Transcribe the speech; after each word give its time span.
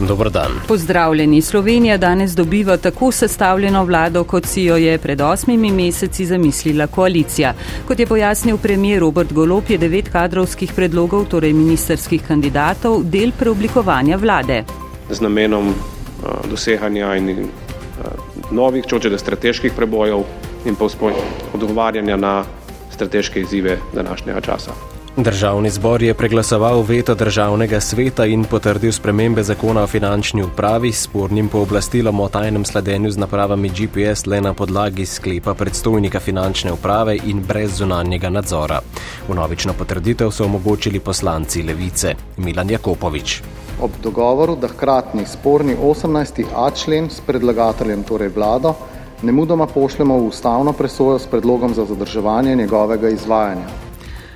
Dobr 0.00 0.30
dan. 0.30 0.50
Pozdravljeni. 0.68 1.42
Slovenija 1.42 1.96
danes 1.96 2.32
dobiva 2.32 2.76
tako 2.76 3.12
sestavljeno 3.12 3.84
vlado, 3.84 4.24
kot 4.24 4.46
si 4.46 4.62
jo 4.62 4.76
je 4.76 4.98
pred 4.98 5.20
osmimi 5.20 5.72
meseci 5.72 6.26
zamislila 6.26 6.86
koalicija. 6.86 7.54
Kot 7.88 8.00
je 8.00 8.06
pojasnil 8.06 8.58
premijer 8.58 9.00
Robert 9.00 9.32
Golop, 9.32 9.70
je 9.70 9.78
devet 9.78 10.08
kadrovskih 10.08 10.72
predlogov, 10.72 11.24
torej 11.24 11.52
ministerskih 11.52 12.22
kandidatov, 12.28 13.02
del 13.04 13.32
preoblikovanja 13.38 14.16
vlade. 14.16 14.64
Z 15.10 15.20
namenom 15.20 15.68
uh, 15.68 16.50
doseganja 16.50 17.16
in, 17.16 17.30
uh, 17.30 18.50
novih, 18.50 18.86
čočede 18.86 19.18
strateških 19.18 19.72
prebojev 19.76 20.22
in 20.64 20.74
pa 20.74 20.86
odgovarjanja 21.54 22.16
na 22.16 22.44
strateške 22.90 23.40
izzive 23.40 23.78
današnjega 23.94 24.40
časa. 24.40 24.87
Državni 25.18 25.70
zbor 25.70 26.02
je 26.02 26.14
preglasoval 26.14 26.82
veto 26.82 27.14
državnega 27.14 27.80
sveta 27.80 28.26
in 28.26 28.44
potrdil 28.44 28.92
spremembe 28.92 29.42
zakona 29.42 29.82
o 29.82 29.86
finančni 29.86 30.42
upravi 30.42 30.92
s 30.92 31.00
spornim 31.02 31.48
pooblastilom 31.48 32.20
o 32.20 32.28
tajnem 32.28 32.64
sledenju 32.64 33.10
z 33.10 33.18
napravami 33.18 33.68
GPS 33.68 34.26
le 34.26 34.40
na 34.40 34.52
podlagi 34.54 35.06
sklepa 35.06 35.54
predstojnika 35.54 36.20
finančne 36.20 36.72
uprave 36.72 37.16
in 37.24 37.42
brez 37.48 37.74
zunanjega 37.78 38.30
nadzora. 38.30 38.78
V 39.28 39.34
novično 39.34 39.74
potrditev 39.78 40.30
so 40.30 40.44
omogočili 40.44 41.00
poslanci 41.00 41.62
Levice 41.62 42.14
Milan 42.36 42.70
Jakopovič. 42.70 43.42
Ob 43.82 43.90
dogovoru, 44.02 44.56
da 44.56 44.68
hkratni 44.68 45.26
sporni 45.26 45.74
18a 45.76 46.70
člen 46.84 47.10
s 47.10 47.20
predlagateljem, 47.26 48.02
torej 48.02 48.28
vlado, 48.28 48.74
ne 49.22 49.32
mudoma 49.32 49.66
pošljemo 49.66 50.18
v 50.18 50.30
ustavno 50.30 50.72
presojo 50.72 51.18
s 51.18 51.26
predlogom 51.26 51.74
za 51.74 51.84
zadrževanje 51.84 52.56
njegovega 52.56 53.08
izvajanja. 53.08 53.87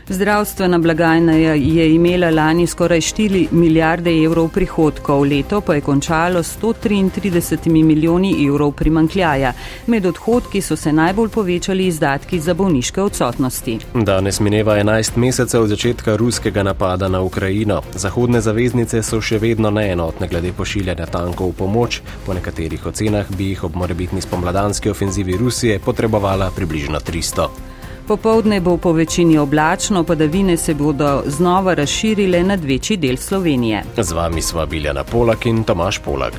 Zdravstvena 0.09 0.79
blagajna 0.79 1.33
je 1.33 1.95
imela 1.95 2.31
lani 2.31 2.67
skoraj 2.67 3.01
4 3.01 3.47
milijarde 3.51 4.11
evrov 4.25 4.49
prihodkov, 4.49 5.23
leto 5.23 5.61
pa 5.61 5.75
je 5.75 5.81
končalo 5.81 6.43
133 6.43 7.83
milijoni 7.83 8.47
evrov 8.47 8.73
primankljaja. 8.73 9.53
Med 9.87 10.07
odhodki 10.07 10.61
so 10.61 10.77
se 10.77 10.93
najbolj 10.93 11.29
povečali 11.29 11.87
izdatki 11.87 12.41
za 12.41 12.55
bolniške 12.55 13.03
odsotnosti. 13.03 13.79
Danes 13.95 14.41
mineva 14.41 14.77
11 14.77 15.17
mesecev 15.17 15.63
od 15.63 15.69
začetka 15.69 16.17
ruskega 16.17 16.63
napada 16.63 17.09
na 17.09 17.21
Ukrajino. 17.21 17.83
Zahodne 17.95 18.41
zaveznice 18.41 19.03
so 19.03 19.21
še 19.21 19.39
vedno 19.39 19.71
neenotne 19.71 20.29
glede 20.29 20.53
pošiljanja 20.53 21.07
tankov 21.07 21.49
v 21.49 21.59
pomoč. 21.59 22.01
Po 22.27 22.35
nekaterih 22.35 22.87
ocenah 22.87 23.31
bi 23.37 23.53
jih 23.53 23.65
ob 23.65 23.77
morebitni 23.77 24.21
spomladanski 24.21 24.91
ofenzivi 24.91 25.37
Rusije 25.37 25.79
potrebovala 25.79 26.51
približno 26.57 26.99
300. 26.99 27.72
Popovdne 28.07 28.61
bo 28.61 28.77
po 28.77 28.93
večini 28.93 29.39
oblačno, 29.39 30.05
padavine 30.05 30.57
se 30.57 30.75
bodo 30.75 31.23
znova 31.27 31.75
razširile 31.75 32.43
nad 32.43 32.65
večji 32.65 32.97
del 32.97 33.17
Slovenije. 33.17 33.85
Z 33.97 34.13
vami 34.13 34.43
sva 34.43 34.67
Biljana 34.67 35.05
Polak 35.05 35.47
in 35.47 35.65
Tomaš 35.65 35.99
Polak. 35.99 36.35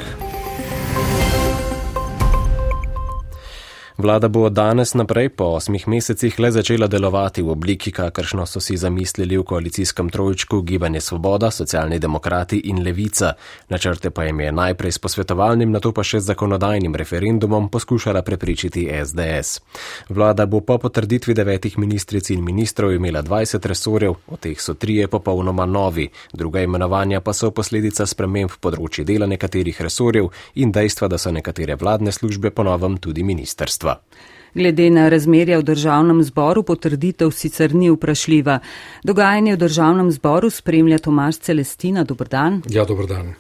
Vlada 4.03 4.27
bo 4.27 4.41
od 4.43 4.53
danes 4.53 4.93
naprej 4.93 5.29
po 5.29 5.45
osmih 5.55 5.87
mesecih 5.87 6.39
le 6.39 6.49
začela 6.51 6.87
delovati 6.87 7.41
v 7.41 7.49
obliki, 7.49 7.91
kakršno 7.91 8.45
so 8.45 8.59
si 8.59 8.75
zamislili 8.77 9.37
v 9.37 9.43
koalicijskem 9.43 10.09
trojčku 10.09 10.61
Gibanje 10.61 11.01
Svoboda, 11.01 11.51
Socialni 11.51 11.99
demokrati 11.99 12.57
in 12.57 12.83
Levica. 12.83 13.33
Načrte 13.69 14.09
pa 14.09 14.23
jim 14.23 14.39
je 14.39 14.51
najprej 14.51 14.91
s 14.91 14.99
posvetovalnim, 14.99 15.71
nato 15.71 15.93
pa 15.93 16.03
še 16.03 16.19
z 16.19 16.33
zakonodajnim 16.33 16.95
referendumom 16.95 17.69
poskušala 17.69 18.21
prepričiti 18.21 18.89
SDS. 19.05 19.61
Vlada 20.09 20.45
bo 20.45 20.59
po 20.59 20.77
potrditvi 20.77 21.33
devetih 21.33 21.79
ministric 21.79 22.29
in 22.29 22.43
ministrov 22.43 22.91
imela 22.93 23.23
20 23.23 23.65
resorjev, 23.65 24.19
od 24.27 24.39
teh 24.39 24.59
so 24.59 24.73
trije 24.73 25.07
popolnoma 25.07 25.65
novi, 25.65 26.09
druga 26.33 26.59
imenovanja 26.59 27.21
pa 27.21 27.31
so 27.33 27.51
posledica 27.55 28.03
sprememb 28.05 28.59
področji 28.59 29.07
dela 29.07 29.31
nekaterih 29.31 29.81
resorjev 29.81 30.27
in 30.55 30.75
dejstva, 30.75 31.07
da 31.07 31.17
so 31.17 31.31
nekatere 31.31 31.79
vladne 31.79 32.11
službe 32.11 32.51
ponovem 32.51 32.99
tudi 32.99 33.23
ministerstva 33.23 33.92
sredstva. 33.93 34.33
Glede 34.55 34.89
na 34.89 35.09
razmerja 35.09 35.57
v 35.59 35.63
državnem 35.63 36.23
zboru 36.23 36.63
potrditev 36.63 37.31
sicer 37.31 37.73
ni 37.75 37.89
vprašljiva. 37.89 38.59
Dogajanje 39.03 39.55
v 39.55 39.57
državnem 39.57 40.11
zboru 40.11 40.49
spremlja 40.49 40.99
Tomaš 40.99 41.37
Celestina. 41.37 42.03
Dobr 42.03 42.27
dan. 42.29 42.61
Ja, 42.69 42.85
dobr 42.85 43.07
dan. 43.07 43.33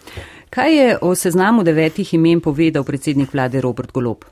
Kaj 0.49 0.77
je 0.77 0.97
o 1.01 1.15
seznamu 1.15 1.63
devetih 1.63 2.13
imen 2.13 2.41
povedal 2.41 2.83
predsednik 2.83 3.33
vlade 3.33 3.61
Robert 3.61 3.91
Golob? 3.91 4.25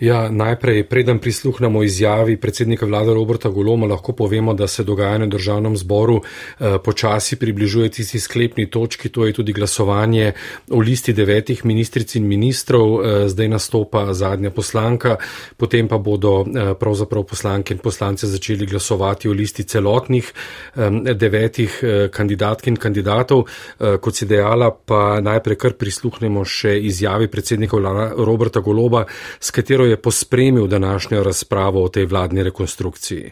Ja, 0.00 0.28
najprej, 0.28 0.82
preden 0.88 1.18
prisluhnemo 1.18 1.82
izjavi 1.82 2.36
predsednika 2.36 2.86
vlade 2.86 3.14
Roberta 3.14 3.48
Goloma, 3.48 3.86
lahko 3.86 4.12
povemo, 4.12 4.54
da 4.54 4.66
se 4.66 4.84
dogajanje 4.84 5.26
v 5.26 5.28
državnem 5.28 5.76
zboru 5.76 6.16
eh, 6.18 6.78
počasi 6.84 7.36
približuje 7.36 7.90
tisti 7.90 8.20
sklepni 8.20 8.70
točki, 8.70 9.08
to 9.08 9.26
je 9.26 9.32
tudi 9.32 9.52
glasovanje 9.52 10.32
o 10.70 10.80
listi 10.80 11.12
devetih 11.12 11.64
ministric 11.64 12.14
in 12.14 12.26
ministrov, 12.26 12.88
eh, 12.88 13.28
zdaj 13.28 13.48
nastopa 13.48 14.14
zadnja 14.14 14.50
poslanka, 14.50 15.16
potem 15.56 15.88
pa 15.88 15.98
bodo 15.98 16.42
eh, 16.42 16.74
pravzaprav 16.74 17.22
poslanke 17.22 17.74
in 17.74 17.78
poslance 17.78 18.26
začeli 18.26 18.66
glasovati 18.66 19.28
o 19.28 19.32
listi 19.32 19.64
celotnih 19.64 20.32
eh, 20.74 21.14
devetih 21.14 21.78
eh, 21.82 22.08
kandidatk 22.08 22.66
in 22.66 22.76
kandidatov. 22.76 23.46
Eh, 23.46 23.98
kot 24.02 24.16
si 24.16 24.26
dejala, 24.26 24.70
pa 24.70 25.20
najprej 25.20 25.56
kar 25.56 25.78
prisluhnemo 25.78 26.44
še 26.44 26.74
izjavi 26.90 27.30
predsednika 27.30 27.76
vlade 27.76 28.10
Roberta 28.24 28.60
Goloba, 28.60 29.04
s 29.44 29.50
katero 29.50 29.84
je 29.86 29.96
pospremil 29.96 30.66
današnjo 30.66 31.22
razpravo 31.22 31.84
o 31.84 31.88
tej 31.88 32.04
vladni 32.06 32.42
rekonstrukciji. 32.42 33.30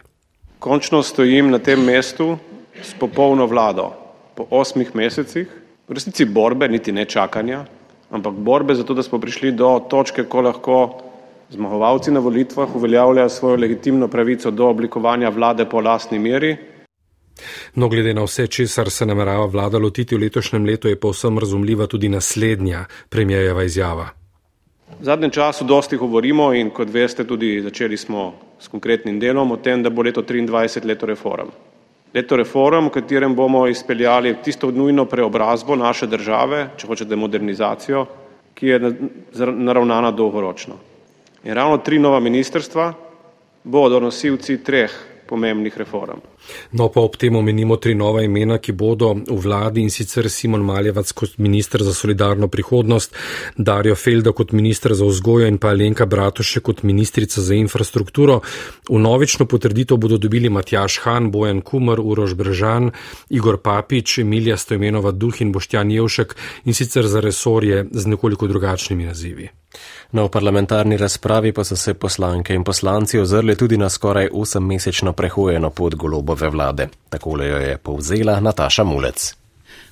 Končno 0.59 1.03
stojim 1.03 1.49
na 1.49 1.59
tem 1.59 1.83
mestu 1.83 2.37
s 2.83 2.93
popolno 2.99 3.45
vlado 3.45 3.93
po 4.35 4.45
osmih 4.49 4.95
mesecih, 4.95 5.47
v 5.87 5.93
resnici 5.93 6.25
borbe, 6.25 6.67
niti 6.67 6.91
ne 6.91 7.05
čakanja, 7.05 7.65
ampak 8.09 8.33
borbe 8.33 8.75
za 8.75 8.83
to, 8.83 8.93
da 8.93 9.03
smo 9.03 9.19
prišli 9.19 9.51
do 9.51 9.79
točke, 9.89 10.23
ko 10.23 10.41
lahko 10.41 10.77
zmagovalci 11.49 12.11
na 12.11 12.19
volitvah 12.19 12.75
uveljavljajo 12.75 13.29
svojo 13.29 13.55
legitimno 13.55 14.07
pravico 14.07 14.51
do 14.51 14.67
oblikovanja 14.67 15.29
vlade 15.29 15.65
po 15.69 15.81
lastni 15.81 16.19
meri. 16.19 16.57
No, 17.75 17.87
glede 17.89 18.13
na 18.13 18.23
vse, 18.23 18.47
česar 18.47 18.89
se 18.89 19.05
namerava 19.05 19.45
vlada 19.45 19.77
lotiti 19.77 20.15
v 20.15 20.19
letošnjem 20.19 20.65
letu, 20.65 20.87
je 20.87 20.99
povsem 20.99 21.39
razumljiva 21.39 21.87
tudi 21.87 22.09
naslednja 22.09 22.85
premijejeva 23.09 23.63
izjava. 23.63 24.20
V 24.99 25.03
zadnjem 25.03 25.31
času 25.31 25.65
dosti 25.65 25.97
govorimo 25.97 26.53
in 26.53 26.69
kot 26.69 26.89
veste 26.89 27.23
tudi 27.23 27.61
začeli 27.61 27.97
smo 27.97 28.33
s 28.59 28.67
konkretnim 28.67 29.19
delom 29.19 29.51
o 29.51 29.57
tem, 29.57 29.83
da 29.83 29.89
bo 29.89 30.01
leto 30.01 30.21
2023 30.21 30.85
leto 30.85 31.05
reform. 31.05 31.49
Leto 32.13 32.35
reform, 32.35 32.89
v 32.89 32.97
katerem 32.99 33.35
bomo 33.35 33.67
izpeljali 33.67 34.35
tisto 34.43 34.71
nujno 34.71 35.05
preobrazbo 35.05 35.75
naše 35.75 36.07
države, 36.07 36.69
če 36.77 36.87
hočete 36.87 37.15
modernizacijo, 37.15 38.05
ki 38.53 38.67
je 38.67 38.79
naravnana 39.55 40.11
dolgoročno. 40.11 40.75
In 41.43 41.53
ravno 41.53 41.77
tri 41.77 41.99
nova 41.99 42.19
ministrstva 42.19 42.93
bodo 43.63 43.99
nosilci 43.99 44.59
treh 44.63 44.91
pomembnih 45.31 45.77
reform. 45.79 46.19
No, 46.75 46.89
pa 46.91 46.99
ob 46.99 47.15
tem 47.15 47.35
omenimo 47.39 47.77
tri 47.79 47.95
nova 47.95 48.23
imena, 48.25 48.57
ki 48.59 48.75
bodo 48.75 49.13
v 49.15 49.37
vladi 49.39 49.83
in 49.85 49.91
sicer 49.93 50.27
Simon 50.29 50.65
Maljevac 50.67 51.13
kot 51.15 51.37
ministr 51.39 51.83
za 51.87 51.93
solidarno 51.95 52.49
prihodnost, 52.51 53.15
Darjo 53.57 53.95
Felda 53.95 54.33
kot 54.35 54.51
ministr 54.51 54.95
za 54.97 55.07
vzgojo 55.07 55.47
in 55.47 55.59
pa 55.61 55.71
Alenka 55.71 56.05
Bratoše 56.05 56.59
kot 56.59 56.83
ministrica 56.83 57.41
za 57.41 57.55
infrastrukturo. 57.55 58.41
V 58.89 58.99
novično 58.99 59.47
potrditev 59.47 60.01
bodo 60.01 60.17
dobili 60.17 60.49
Matjaš 60.49 60.99
Han, 61.05 61.31
Bojan 61.31 61.61
Kumar, 61.61 62.01
Uroš 62.03 62.35
Bržan, 62.35 62.91
Igor 63.29 63.61
Papič, 63.63 64.17
Emilija 64.25 64.57
Stojmenova 64.57 65.11
Duh 65.11 65.41
in 65.41 65.55
Boštjan 65.55 65.91
Jevšek 65.91 66.35
in 66.65 66.73
sicer 66.73 67.07
za 67.07 67.23
resorje 67.23 67.85
z 67.91 68.07
nekoliko 68.07 68.47
drugačnimi 68.47 69.07
nazivi. 69.07 69.49
Na 70.11 70.27
parlamentarni 70.27 70.97
razpravi 70.97 71.53
pa 71.53 71.63
so 71.63 71.75
se 71.75 71.93
poslanke 71.93 72.53
in 72.53 72.63
poslanci 72.63 73.19
ozrli 73.19 73.55
tudi 73.55 73.77
na 73.77 73.89
skoraj 73.89 74.29
8-mesečno 74.33 75.11
prehojeno 75.11 75.69
pot 75.69 75.95
golobove 75.95 76.49
vlade. 76.49 76.87
Takole 77.09 77.47
jo 77.47 77.57
je 77.57 77.77
povzela 77.77 78.39
Nataša 78.39 78.83
Mulec. 78.83 79.40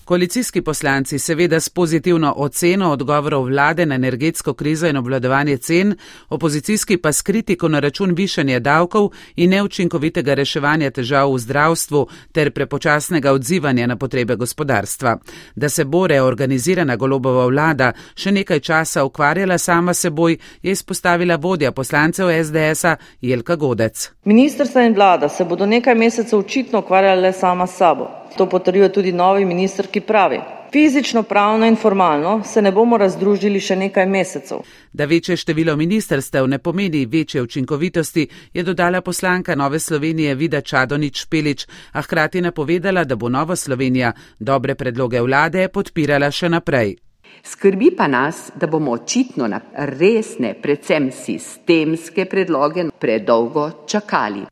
Koalicijski 0.10 0.62
poslanci 0.62 1.20
seveda 1.20 1.60
s 1.60 1.70
pozitivno 1.70 2.34
oceno 2.38 2.92
odgovorov 2.92 3.44
vlade 3.44 3.86
na 3.86 3.96
energetsko 3.96 4.54
krizo 4.54 4.88
in 4.88 4.98
obvladovanje 4.98 5.58
cen, 5.58 5.96
opozicijski 6.30 6.98
pa 6.98 7.12
s 7.12 7.22
kritiko 7.22 7.68
na 7.68 7.80
račun 7.80 8.14
višanja 8.16 8.60
davkov 8.60 9.10
in 9.36 9.50
neučinkovitega 9.50 10.34
reševanja 10.34 10.90
težav 10.92 11.34
v 11.34 11.38
zdravstvu 11.40 12.08
ter 12.32 12.52
prepočasnega 12.52 13.32
odzivanja 13.32 13.88
na 13.88 13.96
potrebe 13.96 14.36
gospodarstva. 14.36 15.18
Da 15.56 15.70
se 15.70 15.86
bo 15.86 16.08
reorganizirana 16.08 16.96
golobova 16.96 17.46
vlada 17.46 17.92
še 18.16 18.32
nekaj 18.32 18.60
časa 18.60 19.04
ukvarjala 19.04 19.58
sama 19.58 19.94
seboj, 19.94 20.38
je 20.64 20.72
izpostavila 20.72 21.36
vodja 21.36 21.72
poslancev 21.72 22.32
SDS-a 22.44 22.96
Jelka 23.22 23.56
Godec. 23.56 24.10
Ministrstva 24.26 24.82
in 24.82 24.96
vlada 24.96 25.30
se 25.30 25.46
bodo 25.46 25.66
nekaj 25.66 25.96
mesecev 25.96 26.40
očitno 26.40 26.80
ukvarjale 26.80 27.34
sama 27.34 27.68
s 27.68 27.78
sabo. 27.78 28.19
To 28.38 28.50
potrjuje 28.50 28.92
tudi 28.92 29.12
novi 29.12 29.46
minister, 29.46 29.88
ki 29.88 30.02
pravi, 30.02 30.40
Fizično, 30.72 31.24
pravno 31.24 31.66
in 31.66 31.76
formalno 31.76 32.44
se 32.46 32.62
ne 32.62 32.72
bomo 32.72 32.98
razdružili 32.98 33.60
še 33.60 33.76
nekaj 33.76 34.06
mesecev. 34.06 34.60
Da 34.94 35.06
večje 35.06 35.38
število 35.38 35.76
ministerstev 35.76 36.48
ne 36.48 36.60
pomeni 36.60 37.06
večje 37.06 37.42
učinkovitosti, 37.42 38.28
je 38.54 38.64
dodala 38.64 39.02
poslanka 39.02 39.56
Nove 39.56 39.80
Slovenije 39.80 40.36
Vida 40.36 40.62
Čadonič 40.62 41.26
Pelič, 41.26 41.66
a 41.92 42.02
hkrati 42.02 42.42
napovedala, 42.42 43.04
da 43.04 43.16
bo 43.16 43.30
Nova 43.30 43.56
Slovenija 43.56 44.12
dobre 44.40 44.76
predloge 44.76 45.22
vlade 45.22 45.68
podpirala 45.74 46.32
še 46.32 46.50
naprej. 46.50 46.96
Skrbi 47.44 47.90
pa 47.98 48.08
nas, 48.08 48.52
da 48.56 48.68
bomo 48.68 48.92
očitno 48.92 49.48
na 49.48 49.62
resne, 49.74 50.54
predvsem 50.62 51.12
sistemske 51.12 52.26
predloge 52.26 52.90
predolgo 53.00 53.72
čakali. 53.88 54.46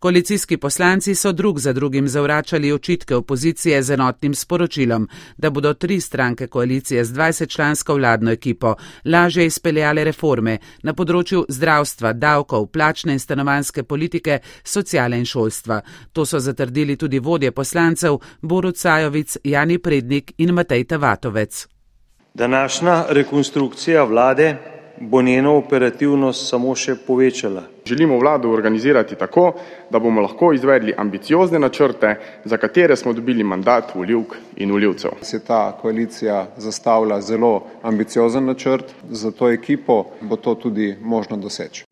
Koalicijski 0.00 0.56
poslanci 0.56 1.14
so 1.14 1.32
drug 1.32 1.58
za 1.58 1.72
drugim 1.72 2.08
zavračali 2.08 2.72
očitke 2.72 3.16
opozicije 3.16 3.82
z 3.82 3.90
enotnim 3.90 4.34
sporočilom, 4.34 5.08
da 5.36 5.50
bodo 5.50 5.74
tri 5.74 6.00
stranke 6.00 6.46
koalicije 6.46 7.04
z 7.04 7.12
20-člansko 7.12 7.94
vladno 7.94 8.30
ekipo 8.30 8.74
lažje 9.04 9.46
izpeljale 9.46 10.04
reforme 10.04 10.58
na 10.82 10.94
področju 10.94 11.44
zdravstva, 11.48 12.12
davkov, 12.12 12.66
plačne 12.72 13.12
in 13.12 13.20
stanovanske 13.20 13.82
politike, 13.82 14.38
sociale 14.64 15.18
in 15.18 15.28
šolstva. 15.28 15.82
To 16.12 16.24
so 16.24 16.40
zatrdili 16.40 16.96
tudi 16.96 17.18
vodje 17.18 17.52
poslancev 17.52 18.18
Borut 18.40 18.76
Sajovic, 18.76 19.36
Jani 19.44 19.78
Prednik 19.78 20.32
in 20.38 20.54
Matej 20.54 20.84
Tavatovec. 20.84 21.66
Današnja 22.34 23.04
rekonstrukcija 23.08 24.04
vlade 24.04 24.79
bo 25.00 25.22
njeno 25.22 25.56
operativnost 25.56 26.48
samo 26.48 26.74
še 26.76 26.94
povečala. 27.06 27.62
Želimo 27.86 28.18
vlado 28.18 28.50
organizirati 28.50 29.16
tako, 29.16 29.52
da 29.90 29.98
bomo 29.98 30.20
lahko 30.20 30.52
izvedli 30.52 30.94
ambiciozne 30.96 31.58
načrte, 31.58 32.14
za 32.44 32.56
katere 32.56 32.96
smo 32.96 33.12
dobili 33.12 33.44
mandat 33.44 33.94
voljivk 33.94 34.36
in 34.56 34.72
voljivcev. 34.72 35.10
Se 35.22 35.40
ta 35.44 35.78
koalicija 35.82 36.46
zastavlja 36.56 37.20
zelo 37.20 37.62
ambiciozen 37.82 38.44
načrt, 38.44 38.92
za 39.10 39.30
to 39.30 39.50
ekipo 39.50 40.04
bo 40.20 40.36
to 40.36 40.54
tudi 40.54 40.96
možno 41.00 41.36
doseči. 41.36 41.84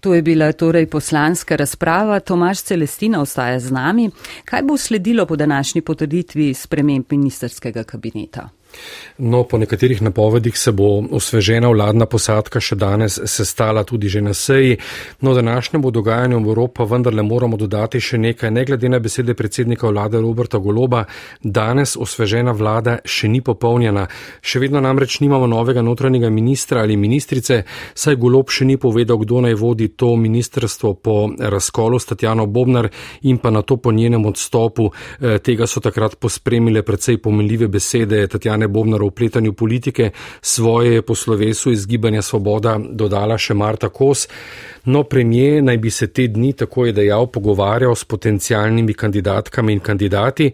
To 0.00 0.14
je 0.14 0.22
bila 0.22 0.52
torej 0.52 0.86
poslanska 0.86 1.56
razprava. 1.56 2.20
Tomaš 2.20 2.62
Celestina 2.62 3.20
ostaja 3.20 3.58
z 3.60 3.72
nami. 3.72 4.10
Kaj 4.44 4.62
bo 4.62 4.76
sledilo 4.76 5.26
po 5.26 5.36
današnji 5.36 5.80
potrditvi 5.80 6.54
sprememb 6.54 7.04
ministerskega 7.10 7.84
kabineta? 7.84 8.48
No, 9.18 9.42
po 9.44 9.58
nekaterih 9.58 10.02
napovedih 10.02 10.58
se 10.58 10.72
bo 10.72 11.02
osvežena 11.10 11.68
vladna 11.68 12.06
posadka 12.06 12.60
še 12.62 12.76
danes 12.78 13.18
sestala 13.26 13.82
tudi 13.84 14.08
že 14.08 14.20
na 14.22 14.34
seji. 14.34 14.76
No, 15.20 15.34
današnjemu 15.34 15.90
dogajanju 15.90 16.38
v 16.38 16.48
Evropi 16.48 16.86
vendarle 16.90 17.22
moramo 17.22 17.56
dodati 17.56 18.00
še 18.00 18.18
nekaj. 18.18 18.50
Ne 18.50 18.64
glede 18.64 18.88
na 18.88 18.98
besede 18.98 19.34
predsednika 19.34 19.88
vlade 19.88 20.20
Roberta 20.20 20.58
Goloba, 20.58 21.04
danes 21.42 21.96
osvežena 21.96 22.52
vlada 22.52 22.98
še 23.04 23.28
ni 23.28 23.40
popolnjena. 23.40 24.06
Še 24.40 24.62
vedno 24.62 24.80
namreč 24.80 25.18
nimamo 25.20 25.46
novega 25.50 25.82
notranjega 25.82 26.30
ministra 26.30 26.86
ali 26.86 26.96
ministrice, 26.96 27.64
saj 27.94 28.16
Golob 28.16 28.54
še 28.54 28.64
ni 28.64 28.78
povedal, 28.78 29.18
kdo 29.18 29.42
naj 29.42 29.58
vodi 29.58 29.88
to 29.88 30.14
ministrstvo 30.16 30.94
po 30.94 31.16
razkolu 31.38 31.98
s 31.98 32.06
Tatjano 32.06 32.46
Bobnar 32.46 32.86
in 33.22 33.42
pa 33.42 33.50
na 33.50 33.62
to 33.62 33.76
po 33.82 33.90
njenem 33.92 34.26
odstopu. 34.30 34.92
Eh, 35.20 35.38
tega 35.42 35.66
so 35.66 35.82
takrat 35.82 36.14
pospremile 36.22 36.86
predvsej 36.86 37.18
pomenljive 37.18 37.66
besede 37.66 38.22
Tatjana. 38.30 38.67
Jane 38.68 38.72
Bobnar 38.72 39.02
v 39.02 39.10
pletanju 39.10 39.52
politike, 39.52 40.12
svoje 40.40 41.02
po 41.02 41.14
slovesu 41.14 41.72
iz 41.72 41.86
Gibanja 41.86 42.22
Svoboda 42.22 42.78
dodala 42.78 43.38
še 43.38 43.54
Marta 43.54 43.88
Kos. 43.88 44.28
No, 44.84 45.04
premije 45.04 45.62
naj 45.62 45.78
bi 45.78 45.90
se 45.90 46.06
te 46.12 46.28
dni, 46.28 46.52
tako 46.52 46.86
je 46.86 46.92
dejal, 46.92 47.26
pogovarjal 47.32 47.94
s 47.96 48.04
potencijalnimi 48.04 48.94
kandidatkami 48.94 49.72
in 49.72 49.80
kandidati. 49.80 50.52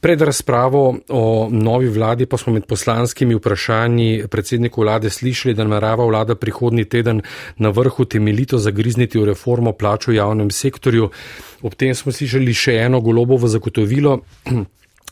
Pred 0.00 0.20
razpravo 0.20 0.96
o 1.08 1.48
novi 1.50 1.88
vladi 1.88 2.26
pa 2.26 2.36
smo 2.36 2.52
med 2.52 2.66
poslanskimi 2.68 3.34
vprašanji 3.34 4.28
predsedniku 4.30 4.80
vlade 4.80 5.10
slišali, 5.10 5.54
da 5.54 5.64
namerava 5.64 6.04
vlada 6.06 6.36
prihodni 6.36 6.84
teden 6.84 7.22
na 7.58 7.68
vrhu 7.68 8.04
temeljito 8.04 8.58
zagrizniti 8.58 9.18
v 9.18 9.32
reformo 9.32 9.72
plač 9.72 10.08
v 10.08 10.20
javnem 10.20 10.50
sektorju. 10.50 11.10
Ob 11.62 11.74
tem 11.74 11.94
smo 11.94 12.12
slišali 12.12 12.54
še 12.54 12.80
eno 12.86 13.00
golobovo 13.00 13.48
zagotovilo. 13.48 14.20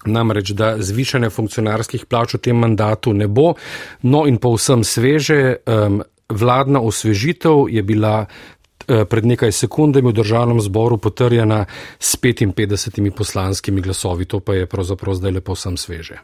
Namreč, 0.04 0.52
da 0.52 0.74
zvišanje 0.78 1.30
funkcionarskih 1.30 2.04
plač 2.06 2.34
v 2.36 2.42
tem 2.44 2.58
mandatu 2.60 3.12
ne 3.16 3.28
bo. 3.28 3.54
No 4.02 4.26
in 4.28 4.36
povsem 4.36 4.84
sveže, 4.84 5.64
um, 5.64 6.02
vladna 6.28 6.80
osvežitev 6.84 7.68
je 7.72 7.82
bila 7.82 8.26
uh, 8.26 9.04
pred 9.08 9.24
nekaj 9.24 9.52
sekundami 9.52 10.12
v 10.12 10.18
državnem 10.20 10.60
zboru 10.60 10.98
potrjena 10.98 11.64
s 11.98 12.16
55 12.20 13.16
poslanskimi 13.16 13.80
glasovi. 13.80 14.24
To 14.28 14.40
pa 14.40 14.54
je 14.54 14.66
pravzaprav 14.66 15.14
zdaj 15.14 15.40
lepo 15.40 15.56
vsem 15.56 15.76
sveže. 15.76 16.20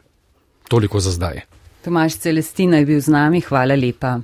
Toliko 0.69 0.99
za 0.99 1.11
zdaj. 1.11 1.41
Tomaš 1.81 2.21
Celestina 2.21 2.77
je 2.77 2.85
bil 2.85 3.01
z 3.01 3.09
nami, 3.09 3.41
hvala 3.41 3.73
lepa. 3.73 4.21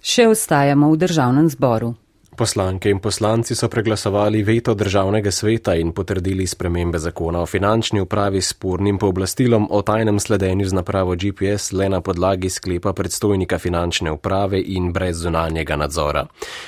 Še 0.00 0.28
ostajamo 0.28 0.92
v 0.92 1.00
državnem 1.00 1.48
zboru. 1.48 1.94
Poslanke 2.40 2.88
in 2.88 3.00
poslanci 3.00 3.54
so 3.54 3.68
preglasovali 3.68 4.42
veto 4.42 4.74
državnega 4.74 5.30
sveta 5.30 5.74
in 5.74 5.92
potrdili 5.92 6.46
spremembe 6.46 6.98
zakona 6.98 7.42
o 7.42 7.46
finančni 7.46 8.00
upravi 8.00 8.40
s 8.40 8.48
spornim 8.48 8.98
pooblastilom 8.98 9.66
o 9.70 9.82
tajnem 9.82 10.20
sledenju 10.20 10.68
z 10.68 10.72
napravo 10.72 11.14
GPS 11.14 11.72
le 11.72 11.88
na 11.88 12.00
podlagi 12.00 12.50
sklepa 12.50 12.92
predstojnika 12.92 13.58
finančne 13.58 14.10
uprave 14.10 14.62
in 14.66 14.92
brez 14.92 15.20
zunanjega 15.20 15.76
nadzora. 15.76 16.24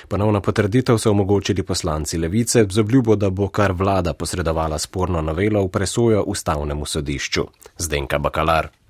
Ponovna 0.09 0.41
potrditev 0.41 0.99
so 0.99 1.11
omogočili 1.11 1.63
poslanci 1.63 2.19
levice 2.19 2.67
z 2.71 2.79
obljubo, 2.79 3.17
da 3.17 3.31
bo 3.31 3.49
kar 3.49 3.73
vlada 3.73 4.13
posredovala 4.13 4.79
sporno 4.79 5.23
novelo 5.23 5.65
v 5.65 5.69
presojo 5.69 6.23
ustavnemu 6.23 6.87
sodišču. 6.87 7.47
Zdenka 7.79 8.19
Bakalar. 8.19 8.82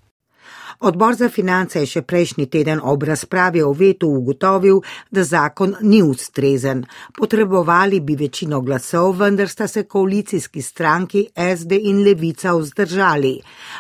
Odbor 0.82 1.14
za 1.14 1.29
finance 1.31 1.79
je 1.79 1.87
še 1.87 2.00
prejšnji 2.02 2.49
teden 2.50 2.81
ob 2.82 3.05
razpravi 3.06 3.61
o 3.62 3.69
vetu 3.70 4.08
ugotovil, 4.11 4.81
da 5.14 5.23
zakon 5.23 5.76
ni 5.81 6.00
ustrezen. 6.02 6.81
Potrebovali 7.14 8.00
bi 8.00 8.17
večino 8.19 8.58
glasov, 8.67 9.12
vendar 9.20 9.49
sta 9.49 9.69
se 9.70 9.84
koalicijski 9.87 10.62
stranki 10.62 11.23
SD 11.37 11.79
in 11.87 12.00
Levica 12.02 12.56
vzdržali. 12.58 13.37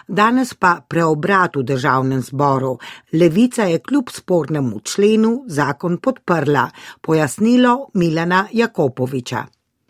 Danes 0.06 0.54
pa 0.54 0.76
preobrat 0.88 1.58
v 1.58 1.64
državnem 1.72 2.22
zboru. 2.22 2.76
Levica 3.12 3.66
je 3.66 3.80
kljub 3.82 4.12
spornemu 4.14 4.78
členu 4.80 5.32
zakon 5.48 5.98
podprla. 5.98 6.68
Pojasnilo 7.00 7.90
Milana 7.94 8.46
Jakopoviča. 8.52 9.42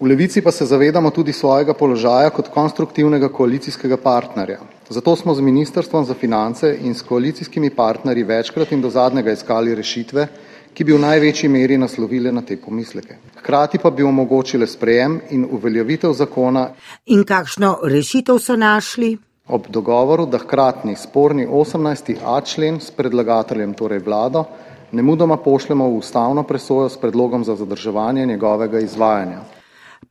V 0.03 0.07
Levici 0.07 0.43
pa 0.43 0.51
se 0.51 0.67
zavedamo 0.67 1.11
tudi 1.11 1.33
svojega 1.33 1.75
položaja 1.79 2.31
kot 2.35 2.49
konstruktivnega 2.51 3.29
koalicijskega 3.29 3.97
partnerja. 3.97 4.59
Zato 4.89 5.15
smo 5.17 5.35
z 5.35 5.41
Ministrstvom 5.41 6.05
za 6.05 6.15
finance 6.15 6.79
in 6.83 6.95
s 6.95 7.03
koalicijskimi 7.03 7.71
partnerji 7.71 8.25
večkrat 8.25 8.73
in 8.73 8.83
do 8.83 8.91
zadnjega 8.91 9.33
iskali 9.33 9.75
rešitve, 9.75 10.27
ki 10.75 10.85
bi 10.85 10.93
v 10.93 10.99
največji 11.05 11.49
meri 11.49 11.79
naslovile 11.79 12.33
na 12.33 12.43
te 12.43 12.57
pomisleke. 12.57 13.21
Hkrati 13.37 13.79
pa 13.79 13.91
bi 13.91 14.03
omogočile 14.03 14.67
sprejem 14.67 15.21
in 15.31 15.47
uveljavitev 15.51 16.19
zakona. 16.19 16.67
In 17.07 17.23
kakšno 17.23 17.79
rešitev 17.87 18.43
so 18.43 18.59
našli? 18.59 19.15
Ob 19.47 19.71
dogovoru, 19.71 20.27
da 20.27 20.43
hkratni 20.43 20.97
sporni 20.97 21.47
18a 21.47 22.43
člen 22.45 22.81
s 22.81 22.91
predlagateljem, 22.91 23.79
torej 23.79 24.03
vlado, 24.03 24.45
ne 24.93 25.03
mudoma 25.03 25.37
pošljemo 25.37 25.89
v 25.89 25.97
ustavno 26.03 26.43
presojo 26.43 26.89
s 26.89 26.99
predlogom 26.99 27.45
za 27.45 27.55
zadrževanje 27.55 28.27
njegovega 28.27 28.81
izvajanja. 28.81 29.62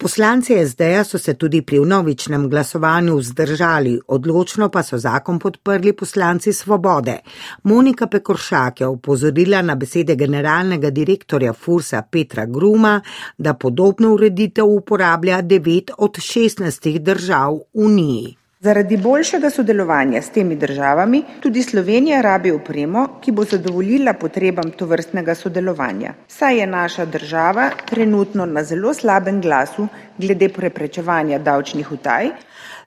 Poslanci 0.02 0.56
SD-ja 0.66 1.04
so 1.04 1.20
se 1.22 1.34
tudi 1.38 1.60
pri 1.62 1.80
vnovičnem 1.80 2.48
glasovanju 2.50 3.18
vzdržali, 3.18 4.00
odločno 4.08 4.70
pa 4.70 4.82
so 4.84 4.98
zakon 4.98 5.40
podprli 5.40 5.94
poslanci 5.94 6.54
Svobode. 6.54 7.20
Monika 7.64 8.08
Pekoršak 8.08 8.82
je 8.82 8.88
upozorila 8.88 9.62
na 9.62 9.76
besede 9.76 10.16
generalnega 10.16 10.90
direktorja 10.90 11.54
Fursa 11.54 12.02
Petra 12.02 12.46
Gruma, 12.46 13.02
da 13.38 13.54
podobno 13.54 14.14
ureditev 14.14 14.66
uporablja 14.66 15.42
9 15.42 15.92
od 15.98 16.18
16 16.18 16.98
držav 16.98 17.60
Uniji. 17.74 18.41
Zaradi 18.62 18.98
boljšega 18.98 19.50
sodelovanja 19.50 20.20
s 20.22 20.30
temi 20.30 20.56
državami 20.56 21.24
tudi 21.42 21.64
Slovenija 21.64 22.20
rabi 22.22 22.52
opremo, 22.54 23.08
ki 23.22 23.32
bo 23.32 23.44
zadovoljila 23.44 24.14
potrebam 24.14 24.70
tovrstnega 24.78 25.36
sodelovanja. 25.36 26.14
Saj 26.28 26.60
je 26.60 26.68
naša 26.68 27.06
država 27.06 27.70
trenutno 27.90 28.46
na 28.46 28.64
zelo 28.64 28.94
slabem 28.94 29.42
glasu 29.42 29.88
glede 30.18 30.50
preprečevanja 30.50 31.40
davčnih 31.40 31.92
utaj, 31.92 32.30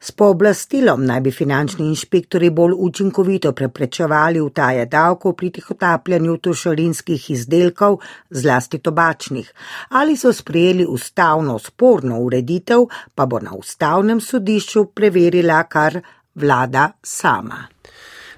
S 0.05 0.13
pooblastilom 0.13 1.05
naj 1.09 1.21
bi 1.25 1.31
finančni 1.33 1.87
inšpektori 1.89 2.51
bolj 2.51 2.75
učinkovito 2.87 3.53
preprečevali 3.57 4.41
utaje 4.41 4.85
davkov 4.87 5.33
pri 5.33 5.49
tihotapljanju 5.57 6.37
trošarinskih 6.45 7.31
izdelkov, 7.31 7.97
zlasti 8.31 8.83
tobačnih. 8.85 9.53
Ali 9.89 10.17
so 10.17 10.33
sprejeli 10.33 10.85
ustavno 10.85 11.59
sporno 11.59 12.21
ureditev, 12.21 12.85
pa 13.15 13.27
bo 13.27 13.41
na 13.41 13.57
ustavnem 13.57 14.21
sodišču 14.21 14.85
preverila 14.85 15.63
kar 15.63 16.03
vlada 16.35 16.91
sama. 17.03 17.74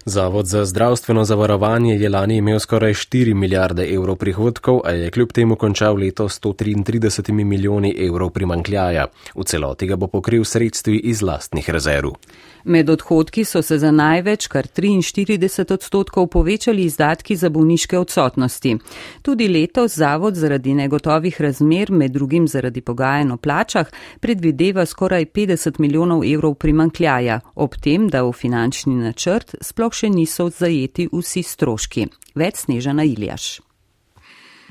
Zavod 0.09 0.47
za 0.47 0.65
zdravstveno 0.65 1.25
zavarovanje 1.25 1.95
je 1.95 2.09
lani 2.09 2.37
imel 2.37 2.59
skoraj 2.59 2.93
4 2.93 3.35
milijarde 3.35 3.95
evrov 3.95 4.17
prihodkov, 4.17 4.81
a 4.85 4.91
je 4.91 5.11
kljub 5.11 5.33
temu 5.33 5.57
končal 5.57 5.97
leto 5.97 6.29
133 6.29 7.45
milijoni 7.45 7.95
evrov 7.99 8.31
primankljaja. 8.31 9.07
V 9.35 9.45
celoti 9.45 9.87
ga 9.87 9.97
bo 9.97 10.07
pokril 10.07 10.45
sredstvi 10.45 10.97
iz 10.97 11.23
lastnih 11.23 11.71
rezerv. 11.71 12.11
Med 12.66 12.90
odhodki 12.90 13.44
so 13.44 13.61
se 13.62 13.78
za 13.78 13.92
največ, 13.94 14.49
kar 14.50 14.66
43 14.66 15.73
odstotkov, 15.73 16.26
povečali 16.26 16.82
izdatki 16.82 17.37
za 17.37 17.50
bolniške 17.50 17.99
odsotnosti. 17.99 18.73
Tudi 19.23 19.46
letos 19.49 19.94
zavod 19.94 20.35
zaradi 20.35 20.75
negotovih 20.75 21.40
razmer, 21.40 21.92
med 21.92 22.11
drugim 22.11 22.49
zaradi 22.49 22.80
pogajanj 22.80 23.30
o 23.32 23.37
plačah, 23.37 23.87
predvideva 24.20 24.87
skoraj 24.87 25.26
50 25.26 25.78
milijonov 25.78 26.25
evrov 26.26 26.54
primankljaja, 26.54 27.40
ob 27.54 27.78
tem, 27.78 28.08
da 28.08 28.25
v 28.26 28.32
finančni 28.32 28.96
načrt 28.99 29.54
sploh 29.61 29.94
še 29.94 30.11
niso 30.11 30.50
zajeti 30.50 31.06
vsi 31.12 31.46
stroški. 31.46 32.08
Več 32.35 32.66
sneža 32.66 32.92
na 32.92 33.06
Iljaš. 33.06 33.65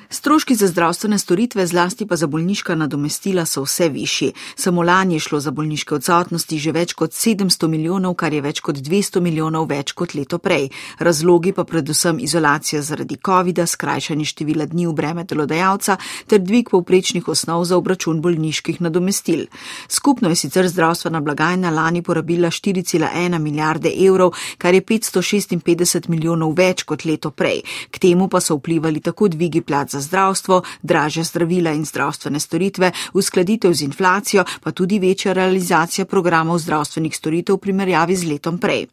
Stroški 0.10 0.56
za 0.56 0.68
zdravstvene 0.68 1.18
storitve, 1.20 1.68
zlasti 1.68 2.06
pa 2.06 2.16
za 2.16 2.28
bolniška 2.28 2.76
nadomestila, 2.76 3.46
so 3.46 3.64
vse 3.64 3.90
višji. 3.90 4.34
Samo 4.56 4.84
lani 4.84 5.16
je 5.16 5.20
šlo 5.20 5.40
za 5.40 5.52
bolniške 5.52 5.96
odsotnosti 5.96 6.60
že 6.60 6.72
več 6.72 6.94
kot 6.94 7.12
700 7.12 7.68
milijonov, 7.68 8.14
kar 8.14 8.34
je 8.34 8.42
več 8.42 8.60
kot 8.62 8.76
200 8.76 9.20
milijonov 9.20 9.66
več 9.70 9.94
kot 9.94 10.14
leto 10.14 10.38
prej. 10.38 10.70
Razlogi 11.00 11.54
pa 11.54 11.64
predvsem 11.64 12.20
izolacija 12.20 12.82
zaradi 12.82 13.18
COVID-a, 13.26 13.66
skrajšanje 13.66 14.26
števila 14.26 14.66
dni 14.66 14.86
v 14.88 14.94
breme 14.94 15.24
delodajalca 15.24 15.98
ter 16.28 16.40
dvig 16.40 16.70
povprečnih 16.70 17.28
osnov 17.28 17.66
za 17.66 17.78
obračun 17.78 18.22
bolniških 18.22 18.82
nadomestil. 18.82 19.48
Skupno 19.90 20.30
je 20.30 20.36
sicer 20.36 20.68
zdravstvena 20.70 21.22
blagajna 21.22 21.70
lani 21.70 22.02
porabila 22.02 22.52
4,1 22.52 23.40
milijarde 23.40 23.90
evrov, 24.06 24.36
kar 24.58 24.74
je 24.74 24.82
556 24.82 26.10
milijonov 26.10 26.54
več 26.54 26.84
kot 26.84 27.06
leto 27.06 27.32
prej. 27.32 27.64
K 27.92 28.00
temu 28.00 28.30
pa 28.30 28.42
so 28.42 28.56
vplivali 28.56 29.02
tako 29.02 29.28
dvigi 29.28 29.62
plac 29.62 29.95
za 29.96 30.02
zdravstvo, 30.04 30.62
draže 30.84 31.24
zdravila 31.24 31.72
in 31.72 31.86
zdravstvene 31.88 32.40
storitve, 32.40 32.92
uskladitev 33.14 33.74
z 33.74 33.88
inflacijo, 33.88 34.44
pa 34.64 34.72
tudi 34.72 35.00
večja 35.00 35.34
realizacija 35.34 36.06
programov 36.06 36.60
zdravstvenih 36.60 37.16
storitev 37.16 37.56
v 37.56 37.64
primerjavi 37.68 38.16
z 38.16 38.32
letom 38.34 38.60
prej. 38.60 38.86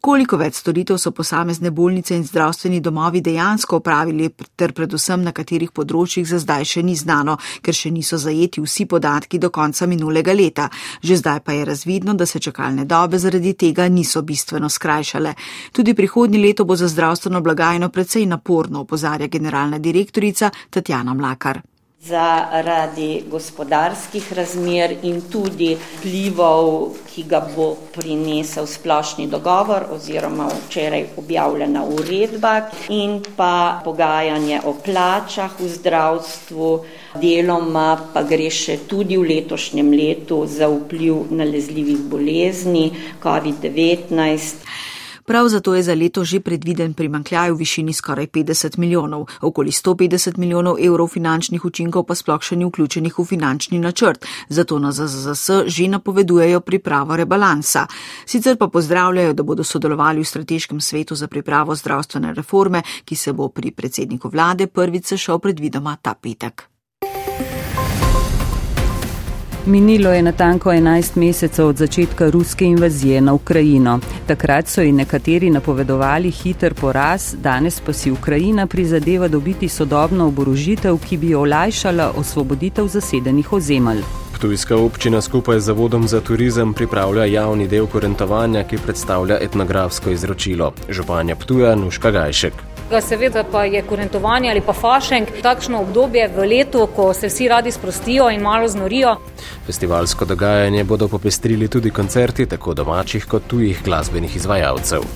Koliko 0.00 0.36
več 0.36 0.58
storitev 0.60 0.98
so 0.98 1.12
posamezne 1.12 1.70
bolnice 1.70 2.16
in 2.16 2.24
zdravstveni 2.24 2.80
domovi 2.80 3.20
dejansko 3.20 3.76
opravili, 3.76 4.30
ter 4.56 4.72
predvsem 4.72 5.22
na 5.22 5.32
katerih 5.32 5.72
področjih 5.72 6.26
za 6.28 6.38
zdaj 6.42 6.64
še 6.64 6.82
ni 6.82 6.96
znano, 6.96 7.36
ker 7.62 7.74
še 7.74 7.90
niso 7.90 8.18
zajeti 8.18 8.62
vsi 8.62 8.86
podatki 8.86 9.38
do 9.38 9.50
konca 9.50 9.86
minulega 9.86 10.32
leta. 10.32 10.68
Že 11.02 11.16
zdaj 11.22 11.40
pa 11.40 11.52
je 11.52 11.64
razvidno, 11.64 12.14
da 12.14 12.26
se 12.26 12.40
čakalne 12.40 12.84
dobe 12.84 13.18
zaradi 13.18 13.54
tega 13.54 13.88
niso 13.88 14.22
bistveno 14.22 14.68
skrajšale. 14.68 15.34
Tudi 15.72 15.94
prihodnji 15.94 16.38
leto 16.38 16.64
bo 16.64 16.76
za 16.76 16.88
zdravstveno 16.88 17.40
blagajno 17.40 17.88
precej 17.88 18.26
naporno, 18.26 18.80
opozarja 18.80 19.26
generalna 19.26 19.78
direktorica 19.78 20.50
Tatjana 20.70 21.14
Mlakar 21.14 21.62
zaradi 22.02 23.22
gospodarskih 23.30 24.32
razmer 24.32 24.90
in 25.02 25.20
tudi 25.30 25.76
vplivov, 25.78 26.96
ki 27.06 27.22
ga 27.30 27.38
bo 27.54 27.76
prinesel 27.94 28.66
splošni 28.66 29.28
dogovor 29.30 29.86
oziroma 29.94 30.48
včeraj 30.50 31.04
objavljena 31.16 31.84
uredba 31.84 32.54
in 32.88 33.20
pa 33.36 33.80
pogajanje 33.84 34.60
o 34.64 34.74
plačah 34.84 35.54
v 35.60 35.68
zdravstvu, 35.68 36.70
deloma 37.22 37.88
pa 38.14 38.26
gre 38.26 38.50
še 38.50 38.80
tudi 38.90 39.16
v 39.16 39.28
letošnjem 39.36 39.94
letu 39.94 40.42
za 40.46 40.66
vpliv 40.66 41.30
nalezljivih 41.30 42.02
bolezni 42.10 42.88
COVID-19. 43.22 44.90
Prav 45.24 45.48
zato 45.48 45.74
je 45.74 45.82
za 45.82 45.94
leto 45.94 46.24
že 46.24 46.40
predviden 46.40 46.94
primankljaj 46.94 47.50
v 47.50 47.56
višini 47.56 47.92
skoraj 47.92 48.26
50 48.26 48.78
milijonov, 48.78 49.26
okoli 49.40 49.70
150 49.70 50.38
milijonov 50.38 50.76
evrov 50.80 51.08
finančnih 51.08 51.64
učinkov 51.64 52.06
pa 52.06 52.14
sploh 52.14 52.42
še 52.42 52.56
ni 52.56 52.64
vključenih 52.64 53.18
v 53.18 53.24
finančni 53.24 53.78
načrt, 53.78 54.26
zato 54.48 54.78
na 54.78 54.92
ZZS 54.92 55.66
že 55.66 55.88
napovedujejo 55.88 56.60
pripravo 56.60 57.16
rebalansa. 57.16 57.86
Sicer 58.26 58.56
pa 58.56 58.68
pozdravljajo, 58.68 59.32
da 59.32 59.42
bodo 59.42 59.64
sodelovali 59.64 60.20
v 60.20 60.26
strateškem 60.26 60.80
svetu 60.80 61.14
za 61.14 61.28
pripravo 61.28 61.74
zdravstvene 61.74 62.34
reforme, 62.34 62.82
ki 63.04 63.16
se 63.16 63.32
bo 63.32 63.48
pri 63.48 63.70
predsedniku 63.70 64.28
vlade 64.28 64.66
prvič 64.66 65.14
sešel 65.14 65.38
predvidoma 65.38 65.96
ta 66.02 66.14
petek. 66.14 66.71
Minilo 69.66 70.10
je 70.12 70.22
natanko 70.22 70.70
11 70.70 71.16
mesecev 71.16 71.66
od 71.66 71.76
začetka 71.76 72.30
ruske 72.30 72.64
invazije 72.64 73.20
na 73.20 73.32
Ukrajino. 73.32 73.98
Takrat 74.26 74.68
so 74.68 74.82
ji 74.82 74.92
nekateri 74.92 75.50
napovedovali 75.50 76.30
hiter 76.30 76.74
poraz, 76.74 77.34
danes 77.34 77.80
pa 77.80 77.92
si 77.92 78.10
Ukrajina 78.10 78.66
prizadeva 78.66 79.28
dobiti 79.28 79.68
sodobno 79.68 80.26
oborožitev, 80.26 80.98
ki 81.08 81.16
bi 81.16 81.34
olajšala 81.34 82.12
osvoboditev 82.16 82.86
zasedenih 82.86 83.52
ozemelj. 83.52 84.02
Ptujska 84.42 84.76
občina 84.76 85.20
skupaj 85.20 85.60
z 85.60 85.70
Zavodom 85.70 86.08
za 86.08 86.20
turizem 86.20 86.74
pripravlja 86.74 87.24
javni 87.24 87.68
del 87.70 87.86
korentovanja, 87.86 88.64
ki 88.66 88.80
predstavlja 88.82 89.36
etnografsko 89.38 90.10
izročilo. 90.10 90.72
Županja 90.88 91.36
Ptuja 91.38 91.76
Nuška 91.78 92.10
Gajšek. 92.10 92.52
Seveda 93.00 93.44
pa 93.52 93.62
je 93.64 93.84
kurentovanje 93.86 94.50
ali 94.50 94.60
pa 94.60 94.72
fašeng 94.72 95.30
takšno 95.42 95.80
obdobje 95.86 96.26
v 96.34 96.46
letu, 96.50 96.88
ko 96.96 97.14
se 97.14 97.30
vsi 97.30 97.48
radi 97.48 97.70
sprostijo 97.70 98.30
in 98.34 98.42
malo 98.42 98.68
znorijo. 98.68 99.16
Festivalsko 99.66 100.24
dogajanje 100.24 100.84
bodo 100.84 101.08
popestrili 101.08 101.68
tudi 101.68 101.90
koncerti 101.90 102.46
tako 102.46 102.74
domačih 102.74 103.24
kot 103.24 103.46
tujih 103.46 103.82
glasbenih 103.84 104.36
izvajalcev. 104.36 105.06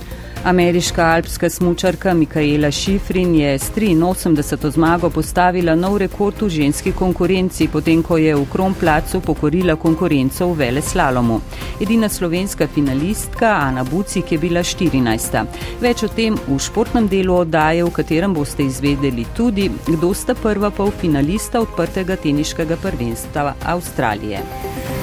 Ameriška 0.46 1.04
alpska 1.04 1.50
smučarka 1.50 2.14
Mikaela 2.14 2.70
Šifrin 2.70 3.34
je 3.34 3.58
s 3.58 3.70
83. 3.70 4.70
zmago 4.70 5.10
postavila 5.10 5.74
nov 5.74 5.98
rekord 5.98 6.42
v 6.42 6.48
ženski 6.48 6.92
konkurenci, 6.92 7.68
potem 7.68 8.02
ko 8.02 8.16
je 8.16 8.34
v 8.36 8.46
Kromplacu 8.52 9.20
pokorila 9.20 9.74
konkurenco 9.76 10.46
v 10.46 10.56
vele 10.58 10.82
slalomu. 10.82 11.40
Edina 11.80 12.08
slovenska 12.08 12.66
finalistka 12.66 13.46
Ana 13.46 13.84
Bucik 13.84 14.32
je 14.32 14.38
bila 14.38 14.60
14. 14.62 15.46
Več 15.80 16.02
o 16.02 16.08
tem 16.08 16.38
v 16.46 16.58
športnem 16.58 17.08
delu 17.08 17.34
oddaje, 17.42 17.82
v 17.84 17.90
katerem 17.90 18.34
boste 18.34 18.62
izvedeli 18.62 19.26
tudi, 19.34 19.66
kdo 19.86 20.14
sta 20.14 20.34
prva 20.34 20.70
pol 20.70 20.94
finalista 20.94 21.60
odprtega 21.60 22.16
teniškega 22.16 22.76
prvenstva 22.76 23.54
Avstralije. 23.64 24.95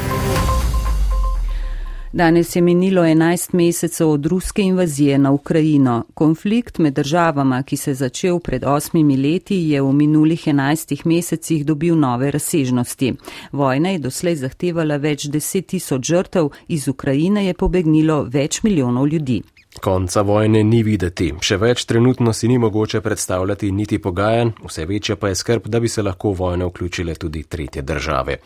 Danes 2.13 2.55
je 2.55 2.61
minilo 2.61 3.01
11 3.01 3.53
mesecev 3.53 4.09
od 4.09 4.25
ruske 4.25 4.61
invazije 4.61 5.17
na 5.17 5.31
Ukrajino. 5.31 6.03
Konflikt 6.13 6.77
med 6.77 6.93
državama, 6.93 7.63
ki 7.63 7.77
se 7.77 7.91
je 7.91 7.95
začel 7.95 8.39
pred 8.39 8.63
osmimi 8.63 9.17
leti, 9.17 9.55
je 9.55 9.81
v 9.81 9.93
minulih 9.93 10.47
11 10.47 11.05
mesecih 11.05 11.65
dobil 11.65 11.95
nove 11.99 12.31
razsežnosti. 12.31 13.13
Vojna 13.51 13.89
je 13.89 13.99
doslej 13.99 14.35
zahtevala 14.35 14.97
več 14.97 15.25
deset 15.25 15.67
tisoč 15.67 16.05
žrtev, 16.05 16.49
iz 16.67 16.87
Ukrajine 16.87 17.47
je 17.47 17.53
pobegnilo 17.53 18.23
več 18.23 18.63
milijonov 18.63 19.07
ljudi. 19.07 19.41
Konca 19.83 20.21
vojne 20.21 20.61
ni 20.63 20.77
videti, 20.79 21.25
še 21.43 21.57
več 21.59 21.81
trenutno 21.83 22.31
si 22.31 22.47
ni 22.47 22.55
mogoče 22.55 23.01
predstavljati 23.03 23.67
niti 23.75 23.97
pogajanj, 23.99 24.53
vse 24.63 24.85
večja 24.87 25.17
pa 25.19 25.27
je 25.27 25.35
skrb, 25.35 25.65
da 25.67 25.81
bi 25.83 25.89
se 25.91 26.05
lahko 26.07 26.31
v 26.31 26.39
vojno 26.39 26.69
vključile 26.69 27.17
tudi 27.19 27.41
tretje 27.43 27.81
države. 27.83 28.37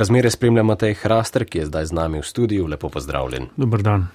Razmere 0.00 0.30
spremljamo 0.32 0.78
tej 0.80 0.94
Hraster, 1.02 1.44
ki 1.44 1.58
je 1.58 1.66
zdaj 1.68 1.90
z 1.90 1.98
nami 1.98 2.22
v 2.22 2.24
studiu. 2.24 2.66
Lepo 2.66 2.88
pozdravljen. 2.88 3.50
Dobar 3.56 3.84
dan. 3.84 4.06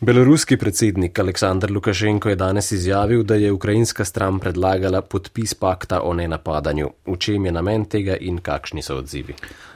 Beloruski 0.00 0.56
predsednik 0.56 1.18
Aleksandr 1.18 1.74
Lukašenko 1.74 2.30
je 2.30 2.38
danes 2.38 2.70
izjavil, 2.72 3.24
da 3.26 3.34
je 3.34 3.50
ukrajinska 3.52 4.04
stran 4.04 4.38
predlagala 4.38 5.02
podpis 5.02 5.54
pakta 5.58 6.04
o 6.06 6.14
nenapadanju. 6.14 6.92
V 7.06 7.18
čem 7.18 7.50
je 7.50 7.52
namen 7.52 7.88
tega 7.90 8.14
in 8.20 8.38
kakšni 8.38 8.86
so 8.86 9.00
odzivi? 9.02 9.34